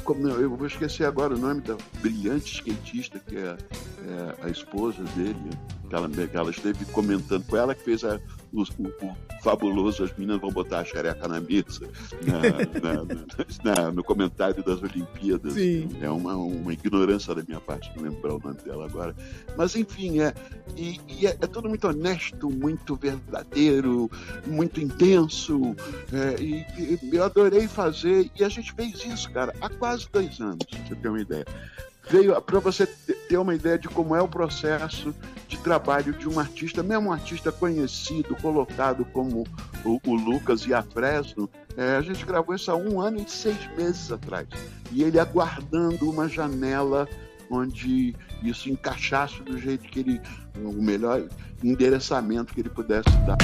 com- 0.04 0.14
não, 0.16 0.32
eu 0.40 0.56
vou 0.56 0.68
esquecer 0.68 1.06
agora 1.06 1.34
o 1.34 1.38
nome 1.38 1.62
da 1.62 1.78
brilhante 2.02 2.54
skatista 2.56 3.18
que 3.20 3.38
é, 3.38 3.56
é 4.08 4.36
a 4.46 4.50
esposa 4.50 5.02
dele, 5.16 5.40
que 5.90 5.96
ela, 5.96 6.08
que 6.10 6.38
ela 6.38 6.50
esteve 6.52 6.86
comentando 6.86 7.44
com 7.46 7.58
ela, 7.58 7.74
que 7.76 7.84
fez 7.84 8.04
a- 8.04 8.20
o, 8.54 8.62
o- 8.62 8.64
o 9.08 9.16
fabuloso 9.44 10.04
As 10.04 10.12
Meninas 10.18 10.40
Vão 10.42 10.52
Botar 10.52 10.80
a 10.80 10.86
Xereca 10.86 11.28
na 11.28 11.40
Mesa, 11.40 11.88
na- 12.26 13.04
na- 13.04 13.76
na- 13.86 13.92
no 13.92 14.04
comentário 14.04 14.64
das 14.64 14.82
Olimpíadas. 14.82 15.54
Sim. 15.54 15.90
É 16.02 16.10
uma, 16.10 16.36
uma 16.36 16.74
ignorância 16.74 17.34
da 17.36 17.44
minha 17.48 17.60
parte 17.60 17.92
não 17.96 18.04
lembrar 18.04 18.36
o 18.36 18.40
nome 18.40 18.58
dela 18.62 18.86
agora. 18.86 19.16
Mas 19.58 19.76
enfim, 19.76 20.20
é, 20.22 20.34
e, 20.78 21.00
e 21.08 21.28
é, 21.28 21.32
é 21.32 21.48
tudo 21.48 21.68
muito 21.70 21.88
honesto, 21.88 22.50
muito 22.50 22.96
verdadeiro, 22.96 24.10
muito 24.48 24.80
intenso. 24.82 25.76
é, 26.14 26.42
e, 26.42 26.66
e 27.04 27.16
eu 27.16 27.24
adorei 27.24 27.68
fazer, 27.68 28.30
e 28.40 28.44
a 28.44 28.50
gente 28.50 28.72
fez 28.74 29.04
isso, 29.06 29.30
cara, 29.32 29.54
há 29.62 29.70
quase 29.70 30.08
dois 30.12 30.40
anos, 30.40 30.66
pra 30.70 30.80
você 30.88 30.96
ter 30.96 31.08
uma 31.10 31.22
ideia. 31.22 31.46
Veio 32.10 32.42
para 32.42 32.60
você 32.60 32.88
te- 32.88 33.14
ter 33.14 33.38
uma 33.38 33.54
ideia 33.54 33.78
de 33.78 33.88
como 33.88 34.16
é 34.16 34.22
o 34.22 34.28
processo 34.28 35.14
de 35.48 35.58
trabalho 35.58 36.12
de 36.14 36.28
um 36.28 36.40
artista, 36.40 36.82
mesmo 36.82 37.10
um 37.10 37.14
artista 37.14 37.52
conhecido, 37.52 38.36
colocado 38.42 39.06
como 39.06 39.46
o, 39.86 40.00
o 40.06 40.16
Lucas 40.16 40.66
e 40.66 40.74
a 40.74 40.82
Fresno. 40.82 41.50
é, 41.78 41.98
a 41.98 42.02
gente 42.02 42.26
gravou 42.26 42.56
isso 42.56 42.72
há 42.72 42.76
um 42.76 43.00
ano 43.00 43.20
e 43.22 43.30
seis 43.30 43.58
meses 43.78 44.12
atrás. 44.12 44.48
E 44.92 45.04
ele 45.04 45.20
aguardando 45.20 46.10
uma 46.10 46.28
janela 46.28 47.08
onde 47.50 48.16
isso 48.44 48.70
encaixasse 48.70 49.42
do 49.44 49.58
jeito 49.58 49.88
que 49.90 50.00
ele, 50.00 50.22
o 50.56 50.82
melhor 50.82 51.24
endereçamento 51.64 52.54
que 52.54 52.62
ele 52.62 52.70
pudesse 52.70 53.10
dar. 53.26 53.38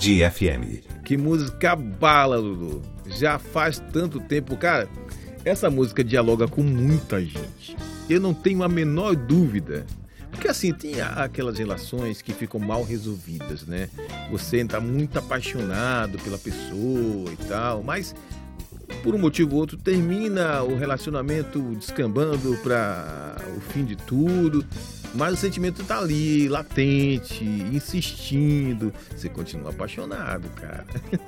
Tarde 0.00 0.30
FM. 0.30 1.04
Que 1.04 1.14
música 1.18 1.76
bala, 1.76 2.38
Lulu. 2.38 2.80
Já 3.04 3.38
faz 3.38 3.78
tanto 3.92 4.18
tempo, 4.18 4.56
cara. 4.56 4.88
Essa 5.44 5.68
música 5.68 6.02
dialoga 6.02 6.48
com 6.48 6.62
muita 6.62 7.20
gente. 7.20 7.76
Eu 8.08 8.18
não 8.18 8.32
tenho 8.32 8.62
a 8.62 8.68
menor 8.68 9.14
dúvida. 9.14 9.84
Porque 10.30 10.48
assim, 10.48 10.72
tem 10.72 11.02
aquelas 11.02 11.58
relações 11.58 12.22
que 12.22 12.32
ficam 12.32 12.58
mal 12.58 12.82
resolvidas, 12.82 13.66
né? 13.66 13.90
Você 14.30 14.62
está 14.62 14.80
muito 14.80 15.18
apaixonado 15.18 16.18
pela 16.20 16.38
pessoa 16.38 17.30
e 17.30 17.36
tal, 17.46 17.82
mas 17.82 18.14
por 19.02 19.14
um 19.14 19.18
motivo 19.18 19.54
ou 19.54 19.60
outro, 19.60 19.76
termina 19.76 20.62
o 20.62 20.76
relacionamento 20.76 21.60
descambando 21.76 22.56
para 22.62 23.36
o 23.56 23.60
fim 23.60 23.84
de 23.84 23.96
tudo, 23.96 24.64
mas 25.14 25.34
o 25.34 25.36
sentimento 25.36 25.84
tá 25.84 25.98
ali, 25.98 26.48
latente, 26.48 27.44
insistindo. 27.44 28.92
Você 29.14 29.28
continua 29.28 29.70
apaixonado, 29.70 30.48
cara. 30.50 30.84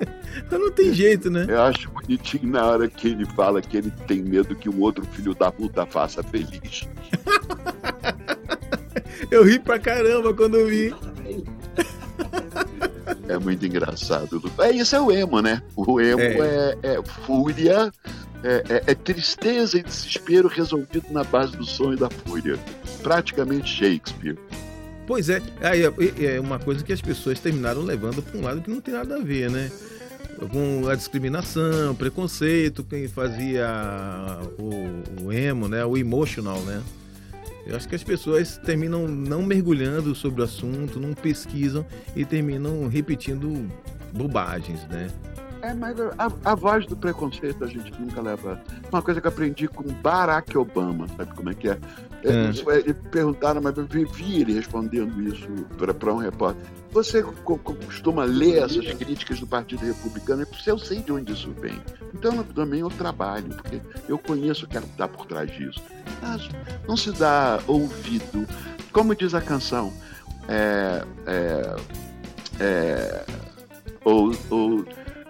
Não 0.50 0.70
tem 0.70 0.92
jeito, 0.94 1.30
né? 1.30 1.46
Eu 1.48 1.62
acho 1.62 1.90
bonitinho 1.90 2.52
na 2.52 2.64
hora 2.64 2.88
que 2.88 3.08
ele 3.08 3.26
fala 3.26 3.60
que 3.60 3.76
ele 3.76 3.90
tem 4.06 4.22
medo 4.22 4.54
que 4.54 4.68
um 4.68 4.80
outro 4.80 5.04
filho 5.06 5.34
da 5.34 5.50
puta 5.50 5.84
faça 5.86 6.22
feliz. 6.22 6.86
Eu 9.30 9.44
ri 9.44 9.58
pra 9.58 9.78
caramba 9.78 10.34
quando 10.34 10.56
eu 10.56 10.66
vi. 10.66 10.94
É 13.32 13.38
muito 13.38 13.64
engraçado. 13.64 14.42
É 14.58 14.70
isso 14.70 14.94
é 14.94 15.00
o 15.00 15.10
emo, 15.10 15.40
né? 15.40 15.62
O 15.74 16.00
emo 16.00 16.20
é, 16.20 16.76
é, 16.82 16.94
é 16.96 17.02
fúria, 17.02 17.90
é, 18.44 18.64
é, 18.68 18.82
é, 18.88 18.94
tristeza 18.94 19.78
e 19.78 19.82
desespero 19.82 20.48
resolvido 20.48 21.06
na 21.10 21.24
base 21.24 21.56
do 21.56 21.64
sonho 21.64 21.96
da 21.96 22.10
fúria. 22.10 22.58
Praticamente 23.02 23.68
Shakespeare. 23.68 24.36
Pois 25.06 25.28
é, 25.28 25.40
aí 25.62 25.82
é, 25.84 26.36
é 26.36 26.40
uma 26.40 26.58
coisa 26.58 26.84
que 26.84 26.92
as 26.92 27.00
pessoas 27.00 27.40
terminaram 27.40 27.82
levando 27.82 28.22
para 28.22 28.38
um 28.38 28.42
lado 28.42 28.60
que 28.60 28.70
não 28.70 28.80
tem 28.80 28.94
nada 28.94 29.16
a 29.16 29.20
ver, 29.20 29.50
né? 29.50 29.70
Com 30.50 30.88
a 30.88 30.94
discriminação, 30.94 31.94
preconceito, 31.94 32.84
quem 32.84 33.08
fazia 33.08 33.68
o, 34.58 35.24
o 35.26 35.32
emo, 35.32 35.68
né? 35.68 35.84
O 35.84 35.96
emotional, 35.96 36.60
né? 36.60 36.82
Eu 37.66 37.76
acho 37.76 37.88
que 37.88 37.94
as 37.94 38.02
pessoas 38.02 38.58
terminam 38.58 39.06
não 39.06 39.42
mergulhando 39.42 40.14
sobre 40.14 40.40
o 40.40 40.44
assunto, 40.44 40.98
não 40.98 41.14
pesquisam 41.14 41.86
e 42.16 42.24
terminam 42.24 42.88
repetindo 42.88 43.70
bobagens, 44.12 44.86
né? 44.88 45.08
É, 45.62 45.72
mas 45.72 45.96
a, 46.00 46.50
a, 46.50 46.54
voz 46.56 46.84
do 46.86 46.96
preconceito 46.96 47.64
a 47.64 47.68
gente 47.68 47.92
nunca 47.98 48.20
leva. 48.20 48.60
Uma 48.90 49.00
coisa 49.00 49.20
que 49.20 49.26
eu 49.28 49.30
aprendi 49.30 49.68
com 49.68 49.84
Barack 49.84 50.58
Obama, 50.58 51.06
sabe 51.16 51.32
como 51.36 51.50
é 51.50 51.54
que 51.54 51.68
é? 51.68 51.78
é. 52.24 52.90
é 52.90 52.92
perguntaram, 52.92 53.62
mas 53.62 53.76
eu 53.78 53.86
vi 53.86 54.40
ele 54.40 54.54
respondendo 54.54 55.22
isso 55.22 55.46
para 55.76 56.12
um 56.12 56.16
repórter. 56.16 56.66
Você 56.90 57.22
costuma 57.22 58.24
ler 58.24 58.64
essas 58.64 58.92
críticas 58.94 59.38
do 59.38 59.46
Partido 59.46 59.84
Republicano? 59.84 60.44
Eu 60.66 60.78
sei 60.78 61.00
de 61.00 61.12
onde 61.12 61.32
isso 61.32 61.52
vem. 61.52 61.80
Então 62.12 62.42
também 62.42 62.80
eu 62.80 62.90
trabalho, 62.90 63.48
porque 63.54 63.80
eu 64.08 64.18
conheço 64.18 64.66
o 64.66 64.68
que 64.68 64.76
está 64.76 65.06
por 65.06 65.26
trás 65.26 65.48
disso. 65.50 65.80
Mas 66.20 66.48
não 66.88 66.96
se 66.96 67.12
dá 67.12 67.60
ouvido. 67.68 68.46
Como 68.92 69.14
diz 69.14 69.32
a 69.32 69.40
canção, 69.40 69.92
é, 70.48 71.04
é, 71.26 71.76
é, 72.60 73.24
ou, 74.04 74.32
ou 74.50 74.84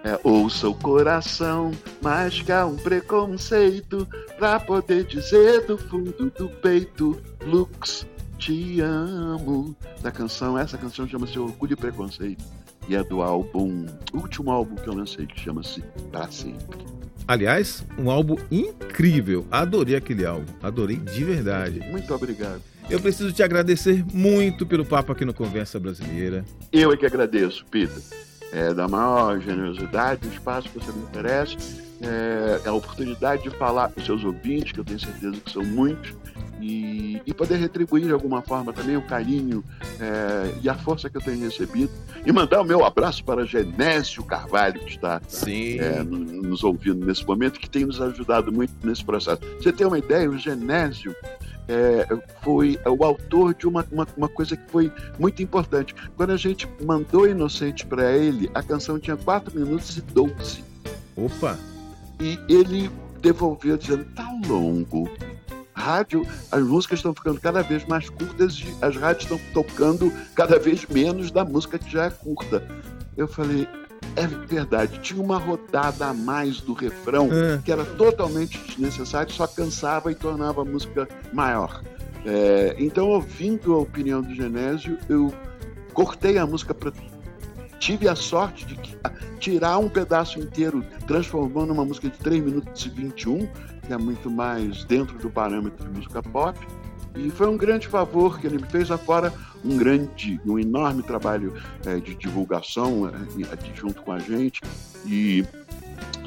é, 0.05 0.19
ouça 0.25 0.69
o 0.69 0.75
coração, 0.75 1.71
mas 2.01 2.41
que 2.41 2.51
há 2.51 2.67
um 2.67 2.77
preconceito 2.77 4.07
pra 4.37 4.59
poder 4.59 5.05
dizer 5.05 5.67
do 5.67 5.79
fundo 5.79 6.33
do 6.37 6.49
peito, 6.49 7.21
Lux, 7.47 8.07
te 8.39 8.81
amo. 8.81 9.77
Da 10.01 10.11
canção, 10.11 10.59
essa 10.59 10.77
canção 10.77 11.07
chama-se 11.07 11.39
Orgulho 11.39 11.75
e 11.75 11.77
Preconceito 11.77 12.45
e 12.89 12.97
é 12.97 13.05
do 13.05 13.23
álbum, 13.23 13.87
último 14.13 14.51
álbum 14.51 14.75
que 14.75 14.89
eu 14.89 14.95
lancei, 14.95 15.27
que 15.27 15.39
chama-se 15.39 15.83
Pra 16.11 16.29
Sempre. 16.31 16.85
Aliás, 17.29 17.85
um 17.97 18.11
álbum 18.11 18.37
incrível. 18.51 19.47
Adorei 19.51 19.95
aquele 19.95 20.27
álbum. 20.27 20.53
Adorei 20.61 20.97
de 20.97 21.23
verdade. 21.23 21.79
Muito 21.89 22.13
obrigado. 22.13 22.61
Eu 22.91 23.01
preciso 23.01 23.33
te 23.33 23.45
agradecer 23.45 24.05
muito 24.13 24.67
pelo 24.67 24.85
papo 24.85 25.13
aqui 25.13 25.25
no 25.25 25.33
Conversa 25.33 25.79
Brasileira. 25.79 26.45
Eu 26.73 26.93
é 26.93 26.97
que 26.97 27.07
agradeço, 27.07 27.65
Peter 27.71 28.03
é, 28.53 28.75
da 28.75 28.87
maior 28.87 29.41
generosidade, 29.41 30.29
o 30.29 30.31
espaço 30.31 30.69
que 30.69 30.79
você 30.79 30.93
me 30.93 31.05
oferece, 31.05 31.57
é, 32.03 32.69
a 32.69 32.73
oportunidade 32.73 33.43
de 33.43 33.51
falar 33.51 33.91
com 33.91 34.01
seus 34.01 34.23
ouvintes, 34.23 34.73
que 34.73 34.81
eu 34.81 34.85
tenho 34.85 35.01
certeza 35.01 35.37
que 35.41 35.51
são 35.51 35.65
muitos, 35.65 36.15
e, 36.61 37.21
e 37.27 37.35
poder 37.35 37.57
retribuir 37.57 38.05
de 38.05 38.13
alguma 38.13 38.41
forma 38.41 38.73
também 38.73 38.97
o 38.97 39.03
carinho 39.03 39.65
é, 39.99 40.55
e 40.63 40.69
a 40.69 40.75
força 40.75 41.11
que 41.11 41.17
eu 41.17 41.21
tenho 41.21 41.41
recebido. 41.41 41.91
E 42.25 42.31
mandar 42.31 42.61
o 42.61 42.65
meu 42.65 42.85
abraço 42.85 43.25
para 43.25 43.45
Genésio 43.45 44.23
Carvalho, 44.23 44.79
que 44.81 44.91
está 44.91 45.21
é, 45.47 46.03
nos 46.05 46.63
ouvindo 46.63 47.05
nesse 47.05 47.27
momento, 47.27 47.59
que 47.59 47.69
tem 47.69 47.85
nos 47.85 48.01
ajudado 48.01 48.53
muito 48.53 48.73
nesse 48.85 49.05
processo. 49.05 49.41
Você 49.61 49.73
tem 49.73 49.87
uma 49.87 49.99
ideia, 49.99 50.31
o 50.31 50.39
Genésio 50.39 51.15
é, 51.69 52.07
foi 52.43 52.79
o 52.87 53.05
autor 53.05 53.55
de 53.55 53.67
uma, 53.67 53.87
uma, 53.91 54.07
uma, 54.17 54.29
coisa 54.29 54.57
que 54.57 54.71
foi 54.71 54.93
muito 55.19 55.43
importante. 55.43 55.95
Quando 56.17 56.31
a 56.31 56.37
gente 56.37 56.69
mandou 56.85 57.29
Inocente 57.29 57.87
para 57.87 58.17
ele, 58.17 58.51
a 58.55 58.63
canção 58.63 58.99
tinha 58.99 59.17
4 59.17 59.59
minutos 59.59 59.97
e 59.97 60.01
12. 60.01 60.65
Opa! 61.17 61.59
E 62.21 62.39
ele 62.49 62.91
devolveu 63.21 63.77
dizendo: 63.77 64.05
tá 64.15 64.29
longo. 64.47 65.09
Rádio, 65.75 66.27
as 66.51 66.63
músicas 66.63 66.99
estão 66.99 67.15
ficando 67.15 67.41
cada 67.41 67.63
vez 67.63 67.85
mais 67.87 68.09
curtas 68.11 68.55
e 68.61 68.85
as 68.85 68.95
rádios 68.97 69.25
estão 69.25 69.41
tocando 69.53 70.13
cada 70.35 70.59
vez 70.59 70.87
menos 70.87 71.31
da 71.31 71.45
música 71.45 71.79
que 71.79 71.91
já 71.91 72.05
é 72.05 72.11
curta. 72.11 72.63
Eu 73.17 73.27
falei, 73.27 73.67
é 74.15 74.27
verdade, 74.27 74.99
tinha 75.01 75.23
uma 75.23 75.39
rodada 75.39 76.07
a 76.07 76.15
mais 76.15 76.61
do 76.61 76.73
refrão 76.73 77.29
é. 77.33 77.59
que 77.65 77.73
era 77.73 77.85
totalmente 77.85 78.59
desnecessário, 78.67 79.33
só 79.33 79.47
cansava 79.47 80.13
e 80.13 80.15
tornava 80.15 80.63
a 80.63 80.65
música 80.65 81.09
maior. 81.33 81.83
É, 82.25 82.77
então, 82.79 83.09
ouvindo 83.09 83.75
a 83.75 83.79
opinião 83.79 84.23
do 84.23 84.35
Genésio, 84.35 84.99
eu 85.09 85.33
cortei 85.93 86.39
a 86.39 86.47
música 86.47 86.73
para 86.73 86.93
tive 87.83 88.09
a 88.09 88.15
sorte 88.15 88.65
de 88.65 88.79
tirar 89.41 89.79
um 89.79 89.89
pedaço 89.89 90.39
inteiro, 90.39 90.85
transformando 91.05 91.73
uma 91.73 91.85
música 91.85 92.09
de 92.09 92.17
3 92.17 92.45
minutos 92.45 92.87
e 92.87 92.89
21, 92.89 93.49
que 93.85 93.93
é 93.93 93.99
muito 93.99 94.31
mais 94.31 94.85
dentro 94.85 95.19
do 95.19 95.29
parâmetro 95.29 95.85
de 95.89 95.99
música 95.99 96.23
pop. 96.23 96.57
E 97.15 97.31
foi 97.31 97.49
um 97.49 97.57
grande 97.57 97.89
favor 97.89 98.39
que 98.39 98.47
ele 98.47 98.59
me 98.59 98.69
fez, 98.69 98.91
afora 98.91 99.33
um 99.65 99.77
grande, 99.77 100.41
um 100.47 100.59
enorme 100.59 101.03
trabalho 101.03 101.55
é, 101.87 101.97
de 101.97 102.15
divulgação 102.15 103.09
é, 103.09 103.75
junto 103.75 104.03
com 104.03 104.13
a 104.13 104.19
gente. 104.19 104.61
E, 105.07 105.45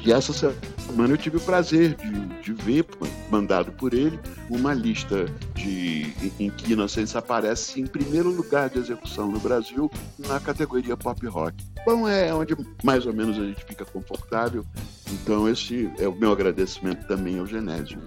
e 0.04 0.12
essa 0.12 0.32
semana 0.32 1.12
eu 1.14 1.18
tive 1.18 1.36
o 1.38 1.40
prazer 1.40 1.94
de, 1.94 2.26
de 2.42 2.52
ver, 2.52 2.86
mandado 3.30 3.72
por 3.72 3.92
ele, 3.92 4.18
uma 4.48 4.72
lista 4.72 5.26
de, 5.54 6.12
em 6.38 6.50
que 6.50 6.72
Inocência 6.72 7.18
aparece 7.18 7.80
em 7.80 7.86
primeiro 7.86 8.30
lugar 8.30 8.70
de 8.70 8.78
execução 8.78 9.30
no 9.30 9.40
Brasil 9.40 9.90
na 10.18 10.38
categoria 10.38 10.96
pop 10.96 11.26
rock. 11.26 11.56
Bom, 11.84 12.08
é 12.08 12.32
onde 12.34 12.56
mais 12.82 13.06
ou 13.06 13.12
menos 13.12 13.38
a 13.38 13.44
gente 13.44 13.64
fica 13.64 13.84
confortável. 13.84 14.64
Então 15.10 15.48
esse 15.48 15.90
é 15.98 16.08
o 16.08 16.14
meu 16.14 16.32
agradecimento 16.32 17.06
também 17.06 17.38
ao 17.38 17.46
Genésio. 17.46 17.98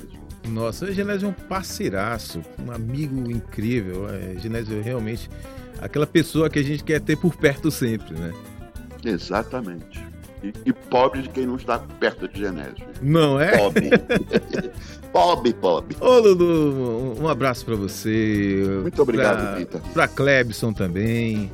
Nossa, 0.47 0.85
o 0.85 0.91
Genésio 0.91 1.27
é 1.27 1.29
um 1.29 1.33
parceiraço, 1.33 2.41
um 2.65 2.71
amigo 2.71 3.29
incrível. 3.29 4.07
É, 4.09 4.39
Genésio 4.39 4.79
é 4.79 4.81
realmente 4.81 5.29
aquela 5.81 6.07
pessoa 6.07 6.49
que 6.49 6.59
a 6.59 6.63
gente 6.63 6.83
quer 6.83 6.99
ter 7.01 7.17
por 7.17 7.35
perto 7.35 7.69
sempre, 7.69 8.13
né? 8.13 8.33
Exatamente. 9.03 10.03
E, 10.43 10.53
e 10.65 10.73
pobre 10.73 11.21
de 11.21 11.29
quem 11.29 11.45
não 11.45 11.57
está 11.57 11.79
perto 11.79 12.27
de 12.27 12.39
Genésio. 12.39 12.85
Não 13.01 13.39
é? 13.39 13.57
Pobre. 13.57 13.89
pobre, 15.11 15.53
pobre. 15.53 15.97
Ô, 15.99 16.19
Lulu, 16.19 17.21
um 17.21 17.27
abraço 17.27 17.65
para 17.65 17.75
você. 17.75 18.63
Muito 18.81 19.01
obrigado, 19.01 19.57
Rita. 19.57 19.81
Para 19.93 20.07
Clebson 20.07 20.71
também. 20.71 21.51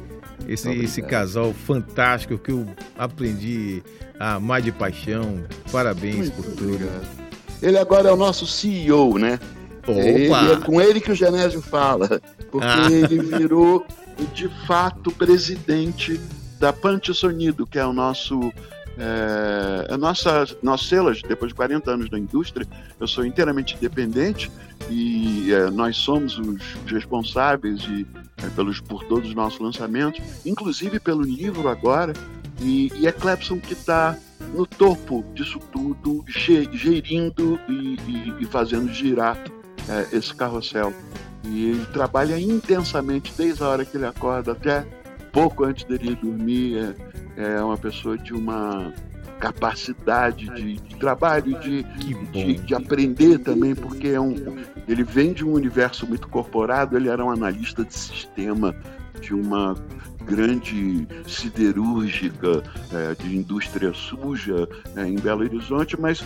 Esse, 0.48 0.70
esse 0.70 1.02
casal 1.02 1.54
fantástico 1.54 2.38
que 2.38 2.52
eu 2.52 2.68
aprendi 2.98 3.82
a 4.20 4.36
amar 4.36 4.62
de 4.62 4.72
paixão. 4.72 5.44
Parabéns 5.72 6.30
Muito 6.30 6.36
por 6.36 6.46
tudo. 6.52 6.74
Obrigado. 6.76 7.25
Ele 7.62 7.78
agora 7.78 8.10
é 8.10 8.12
o 8.12 8.18
nosso 8.18 8.46
CEO, 8.46 9.18
né? 9.18 9.40
Ele, 9.88 10.32
é 10.32 10.56
com 10.58 10.82
ele 10.82 11.00
que 11.00 11.12
o 11.12 11.16
Genésio 11.16 11.62
fala, 11.62 12.22
porque 12.52 12.68
ah. 12.68 12.92
ele 12.92 13.20
virou 13.20 13.86
de 14.34 14.50
fato 14.66 15.12
presidente 15.12 16.20
da 16.60 16.74
Pante 16.74 17.14
Sonido, 17.14 17.68
que 17.68 17.78
é 17.78 17.86
o 17.86 17.94
nosso 17.94 18.52
é, 18.98 19.94
a 19.94 19.98
nossa, 19.98 20.46
nosso 20.64 20.86
selas, 20.86 21.22
depois 21.22 21.50
de 21.50 21.56
40 21.56 21.92
anos 21.92 22.10
da 22.10 22.18
indústria, 22.18 22.66
eu 23.00 23.08
sou 23.08 23.26
inteiramente 23.26 23.76
independente 23.76 24.50
e 24.90 25.52
é, 25.54 25.70
nós 25.70 25.98
somos 25.98 26.38
os 26.40 26.62
responsáveis 26.90 27.82
de, 27.82 28.08
é, 28.38 28.48
pelos, 28.56 28.80
por 28.80 29.04
todos 29.04 29.30
os 29.30 29.36
nossos 29.36 29.60
lançamentos, 29.60 30.22
inclusive 30.46 31.00
pelo 31.00 31.24
livro 31.24 31.68
agora, 31.68 32.14
e, 32.62 32.92
e 32.96 33.08
é 33.08 33.12
Clepson 33.12 33.60
que 33.60 33.74
está 33.74 34.18
no 34.54 34.66
topo 34.66 35.24
disso 35.34 35.60
tudo, 35.72 36.24
gerindo 36.28 37.60
e, 37.68 37.98
e, 38.08 38.36
e 38.42 38.46
fazendo 38.46 38.92
girar 38.94 39.38
é, 39.90 40.16
esse 40.16 40.34
carrossel. 40.34 40.94
E 41.44 41.70
ele 41.70 41.86
trabalha 41.88 42.40
intensamente 42.40 43.34
desde 43.38 43.64
a 43.64 43.68
hora 43.68 43.86
que 43.86 43.98
ele 43.98 44.06
acorda 44.06 44.54
até 44.54 44.86
pouco 45.32 45.64
antes 45.64 45.84
dele 45.86 46.12
ir 46.12 46.16
dormir. 46.16 46.96
É, 47.38 47.56
é 47.58 47.62
uma 47.62 47.78
pessoa 47.78 48.18
de 48.18 48.34
uma 48.34 48.94
capacidade 49.40 50.48
de, 50.56 50.76
de 50.76 50.96
trabalho, 50.96 51.60
de, 51.60 51.84
de, 51.84 52.54
de, 52.56 52.74
aprender 52.74 53.40
também, 53.40 53.76
porque 53.76 54.08
é 54.08 54.20
um, 54.20 54.34
ele 54.88 55.04
vem 55.04 55.34
de 55.34 55.46
um 55.46 55.52
universo 55.52 56.08
muito 56.08 56.28
corporado, 56.30 56.96
ele 56.96 57.10
era 57.10 57.24
um 57.24 57.30
analista 57.30 57.84
de 57.84 57.94
sistema 57.94 58.74
de 59.20 59.34
uma 59.34 59.76
grande 60.26 61.08
siderúrgica 61.28 62.64
é, 62.92 63.16
de 63.16 63.38
indústria 63.38 63.94
suja 63.94 64.68
é, 64.96 65.08
em 65.08 65.16
Belo 65.16 65.42
Horizonte, 65.42 66.00
mas 66.00 66.24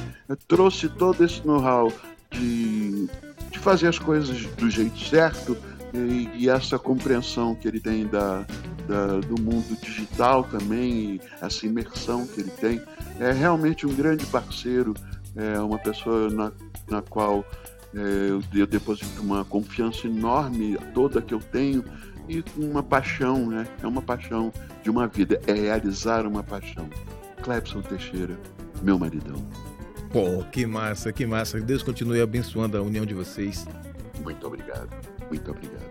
trouxe 0.47 0.89
todo 0.89 1.23
esse 1.23 1.45
know-how 1.45 1.91
de, 2.31 3.07
de 3.51 3.59
fazer 3.59 3.87
as 3.87 3.99
coisas 3.99 4.45
do 4.45 4.69
jeito 4.69 4.97
certo 4.99 5.57
e, 5.93 6.29
e 6.35 6.49
essa 6.49 6.79
compreensão 6.79 7.55
que 7.55 7.67
ele 7.67 7.79
tem 7.79 8.07
da, 8.07 8.45
da, 8.87 9.19
do 9.19 9.41
mundo 9.41 9.77
digital 9.81 10.43
também, 10.43 11.15
e 11.15 11.21
essa 11.41 11.65
imersão 11.65 12.25
que 12.25 12.41
ele 12.41 12.51
tem. 12.51 12.81
É 13.19 13.31
realmente 13.31 13.85
um 13.85 13.93
grande 13.93 14.25
parceiro, 14.27 14.93
é 15.35 15.59
uma 15.59 15.77
pessoa 15.77 16.29
na, 16.29 16.51
na 16.89 17.01
qual 17.01 17.45
é, 17.95 18.29
eu 18.53 18.67
deposito 18.67 19.21
uma 19.21 19.43
confiança 19.43 20.07
enorme 20.07 20.77
toda 20.93 21.21
que 21.21 21.33
eu 21.33 21.39
tenho 21.39 21.83
e 22.29 22.43
uma 22.55 22.83
paixão, 22.83 23.47
né? 23.47 23.67
É 23.81 23.87
uma 23.87 24.01
paixão 24.01 24.53
de 24.83 24.89
uma 24.89 25.07
vida, 25.07 25.41
é 25.47 25.53
realizar 25.53 26.25
uma 26.27 26.43
paixão. 26.43 26.87
Clepson 27.41 27.81
Teixeira, 27.81 28.37
meu 28.83 28.99
maridão. 28.99 29.43
Pô, 30.11 30.43
que 30.51 30.65
massa, 30.65 31.11
que 31.11 31.25
massa. 31.25 31.59
Deus 31.59 31.81
continue 31.81 32.21
abençoando 32.21 32.77
a 32.77 32.81
união 32.81 33.05
de 33.05 33.13
vocês. 33.13 33.65
Muito 34.23 34.45
obrigado, 34.45 34.89
muito 35.29 35.49
obrigado. 35.49 35.89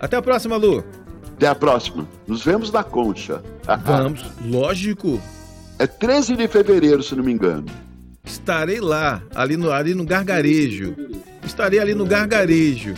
Até 0.00 0.16
a 0.16 0.22
próxima, 0.22 0.56
Lu. 0.56 0.84
Até 1.36 1.48
a 1.48 1.54
próxima. 1.54 2.08
Nos 2.26 2.44
vemos 2.44 2.70
na 2.70 2.84
Concha. 2.84 3.42
Vamos, 3.84 4.24
lógico. 4.44 5.20
É 5.78 5.86
13 5.86 6.36
de 6.36 6.48
fevereiro, 6.48 7.02
se 7.02 7.14
não 7.14 7.24
me 7.24 7.32
engano. 7.32 7.66
Estarei 8.24 8.80
lá, 8.80 9.22
ali 9.34 9.56
no, 9.56 9.70
ali 9.70 9.94
no 9.94 10.04
gargarejo. 10.04 10.94
Estarei 11.44 11.78
ali 11.78 11.94
no 11.94 12.04
gargarejo. 12.04 12.94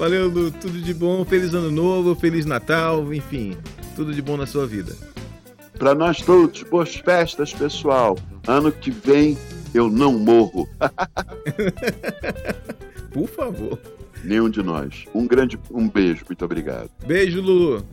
Valeu, 0.00 0.30
Lu. 0.30 0.50
Tudo 0.50 0.80
de 0.80 0.94
bom. 0.94 1.22
Feliz 1.26 1.52
Ano 1.52 1.70
Novo, 1.70 2.14
Feliz 2.14 2.46
Natal, 2.46 3.12
enfim. 3.12 3.54
Tudo 3.94 4.14
de 4.14 4.22
bom 4.22 4.34
na 4.34 4.46
sua 4.46 4.66
vida. 4.66 4.96
Para 5.78 5.94
nós 5.94 6.22
todos, 6.22 6.62
boas 6.62 6.96
festas, 6.96 7.52
pessoal. 7.52 8.16
Ano 8.48 8.72
que 8.72 8.90
vem 8.90 9.36
eu 9.74 9.90
não 9.90 10.18
morro. 10.18 10.66
Por 13.12 13.28
favor. 13.28 13.78
Nenhum 14.24 14.48
de 14.48 14.62
nós. 14.62 15.04
Um 15.14 15.26
grande 15.26 15.60
um 15.70 15.86
beijo, 15.86 16.24
muito 16.26 16.46
obrigado. 16.46 16.88
Beijo, 17.06 17.42
Lu. 17.42 17.84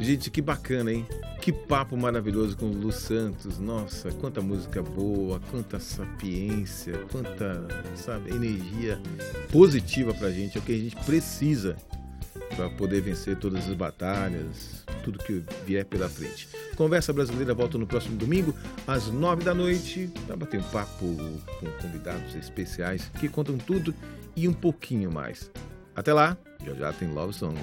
Gente, 0.00 0.30
que 0.30 0.42
bacana, 0.42 0.92
hein? 0.92 1.06
Que 1.40 1.52
papo 1.52 1.96
maravilhoso 1.96 2.56
com 2.56 2.66
o 2.66 2.72
Lu 2.72 2.90
Santos. 2.90 3.58
Nossa, 3.58 4.10
quanta 4.12 4.40
música 4.40 4.82
boa, 4.82 5.40
quanta 5.50 5.78
sapiência, 5.78 6.98
quanta, 7.12 7.66
sabe, 7.94 8.30
energia 8.30 9.00
positiva 9.52 10.12
pra 10.14 10.30
gente. 10.30 10.56
É 10.56 10.60
o 10.60 10.64
que 10.64 10.72
a 10.72 10.78
gente 10.78 10.96
precisa 11.04 11.76
para 12.56 12.70
poder 12.70 13.00
vencer 13.02 13.36
todas 13.36 13.68
as 13.68 13.74
batalhas, 13.74 14.84
tudo 15.04 15.18
que 15.18 15.44
vier 15.66 15.84
pela 15.84 16.08
frente. 16.08 16.48
Conversa 16.76 17.12
Brasileira 17.12 17.54
volta 17.54 17.78
no 17.78 17.86
próximo 17.86 18.16
domingo, 18.16 18.54
às 18.86 19.08
nove 19.08 19.44
da 19.44 19.54
noite, 19.54 20.10
para 20.26 20.36
bater 20.36 20.60
um 20.60 20.64
papo 20.64 21.16
com 21.60 21.66
convidados 21.82 22.34
especiais 22.34 23.10
que 23.20 23.28
contam 23.28 23.58
tudo 23.58 23.94
e 24.34 24.48
um 24.48 24.52
pouquinho 24.52 25.10
mais. 25.12 25.50
Até 25.94 26.12
lá, 26.12 26.36
já 26.64 26.74
já 26.74 26.92
tem 26.92 27.12
Love 27.12 27.32
Songs. 27.32 27.60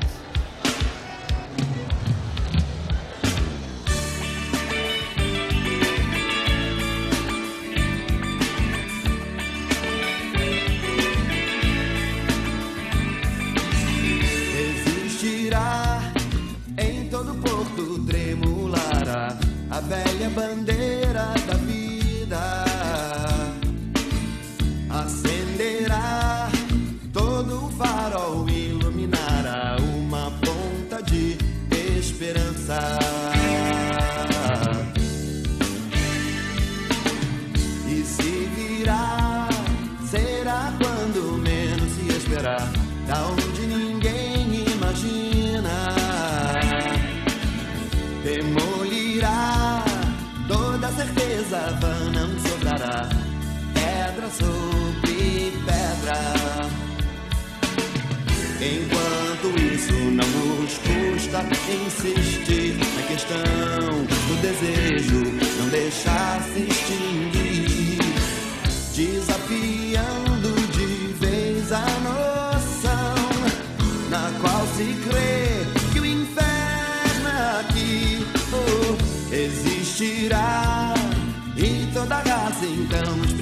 Insistir 61.74 62.78
na 62.96 63.04
questão 63.04 63.38
do 64.28 64.42
desejo, 64.42 65.22
não 65.60 65.70
deixar 65.70 66.42
se 66.54 66.62
extinguir, 66.62 68.00
desafiando 68.96 70.52
de 70.72 71.14
vez 71.14 71.72
a 71.72 71.86
noção 72.04 73.16
na 74.10 74.32
qual 74.42 74.68
se 74.76 74.94
crê 75.10 75.66
que 75.94 76.00
o 76.00 76.06
inferno 76.06 77.30
aqui 77.60 78.26
oh, 78.54 79.34
existirá. 79.34 80.94
E 81.56 81.92
toda 81.94 82.16
raça 82.16 82.66
então 82.66 83.41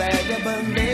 a 0.00 0.87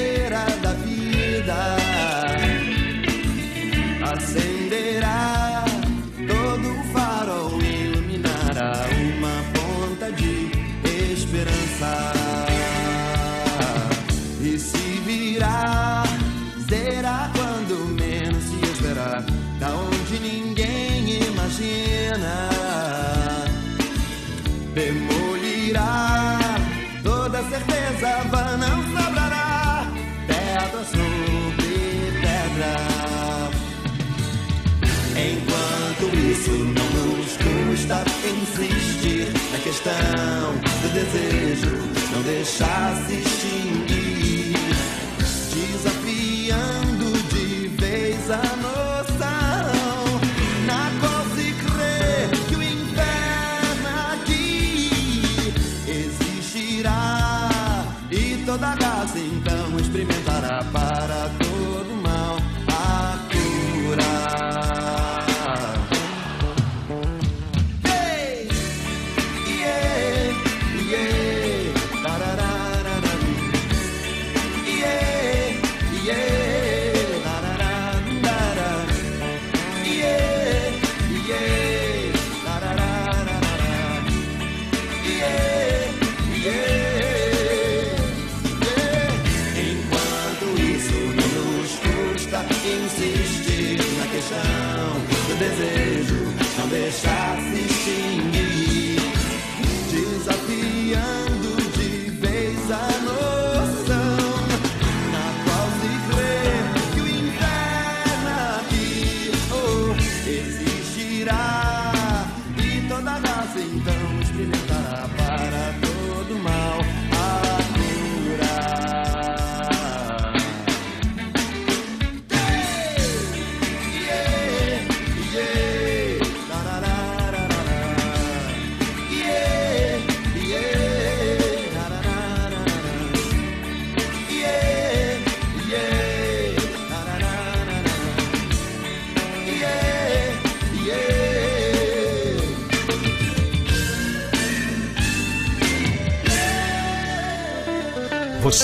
questão 39.95 40.55
do 40.82 40.88
desejo, 40.92 41.76
não 42.12 42.22
deixar 42.22 42.97
se 43.07 43.22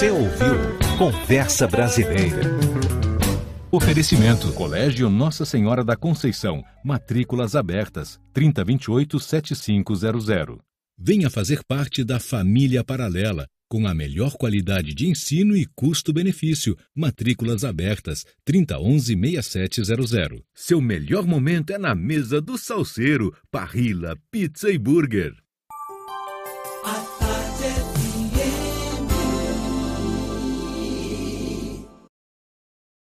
Você 0.01 0.11
ouviu 0.11 0.57
Conversa 0.96 1.68
Brasileira. 1.68 2.40
Oferecimento: 3.70 4.51
Colégio 4.55 5.11
Nossa 5.11 5.44
Senhora 5.44 5.84
da 5.84 5.94
Conceição. 5.94 6.64
Matrículas 6.82 7.55
abertas. 7.55 8.18
3028-7500. 8.34 10.59
Venha 10.98 11.28
fazer 11.28 11.61
parte 11.68 12.03
da 12.03 12.18
família 12.18 12.82
paralela, 12.82 13.46
com 13.68 13.86
a 13.86 13.92
melhor 13.92 14.38
qualidade 14.38 14.94
de 14.94 15.07
ensino 15.07 15.55
e 15.55 15.66
custo-benefício. 15.76 16.74
Matrículas 16.96 17.62
abertas. 17.62 18.24
3011-6700. 18.48 20.40
Seu 20.55 20.80
melhor 20.80 21.26
momento 21.26 21.74
é 21.74 21.78
na 21.78 21.94
mesa 21.94 22.40
do 22.40 22.57
Salseiro, 22.57 23.36
Parrila, 23.51 24.16
Pizza 24.30 24.70
e 24.70 24.78
Burger. 24.78 25.34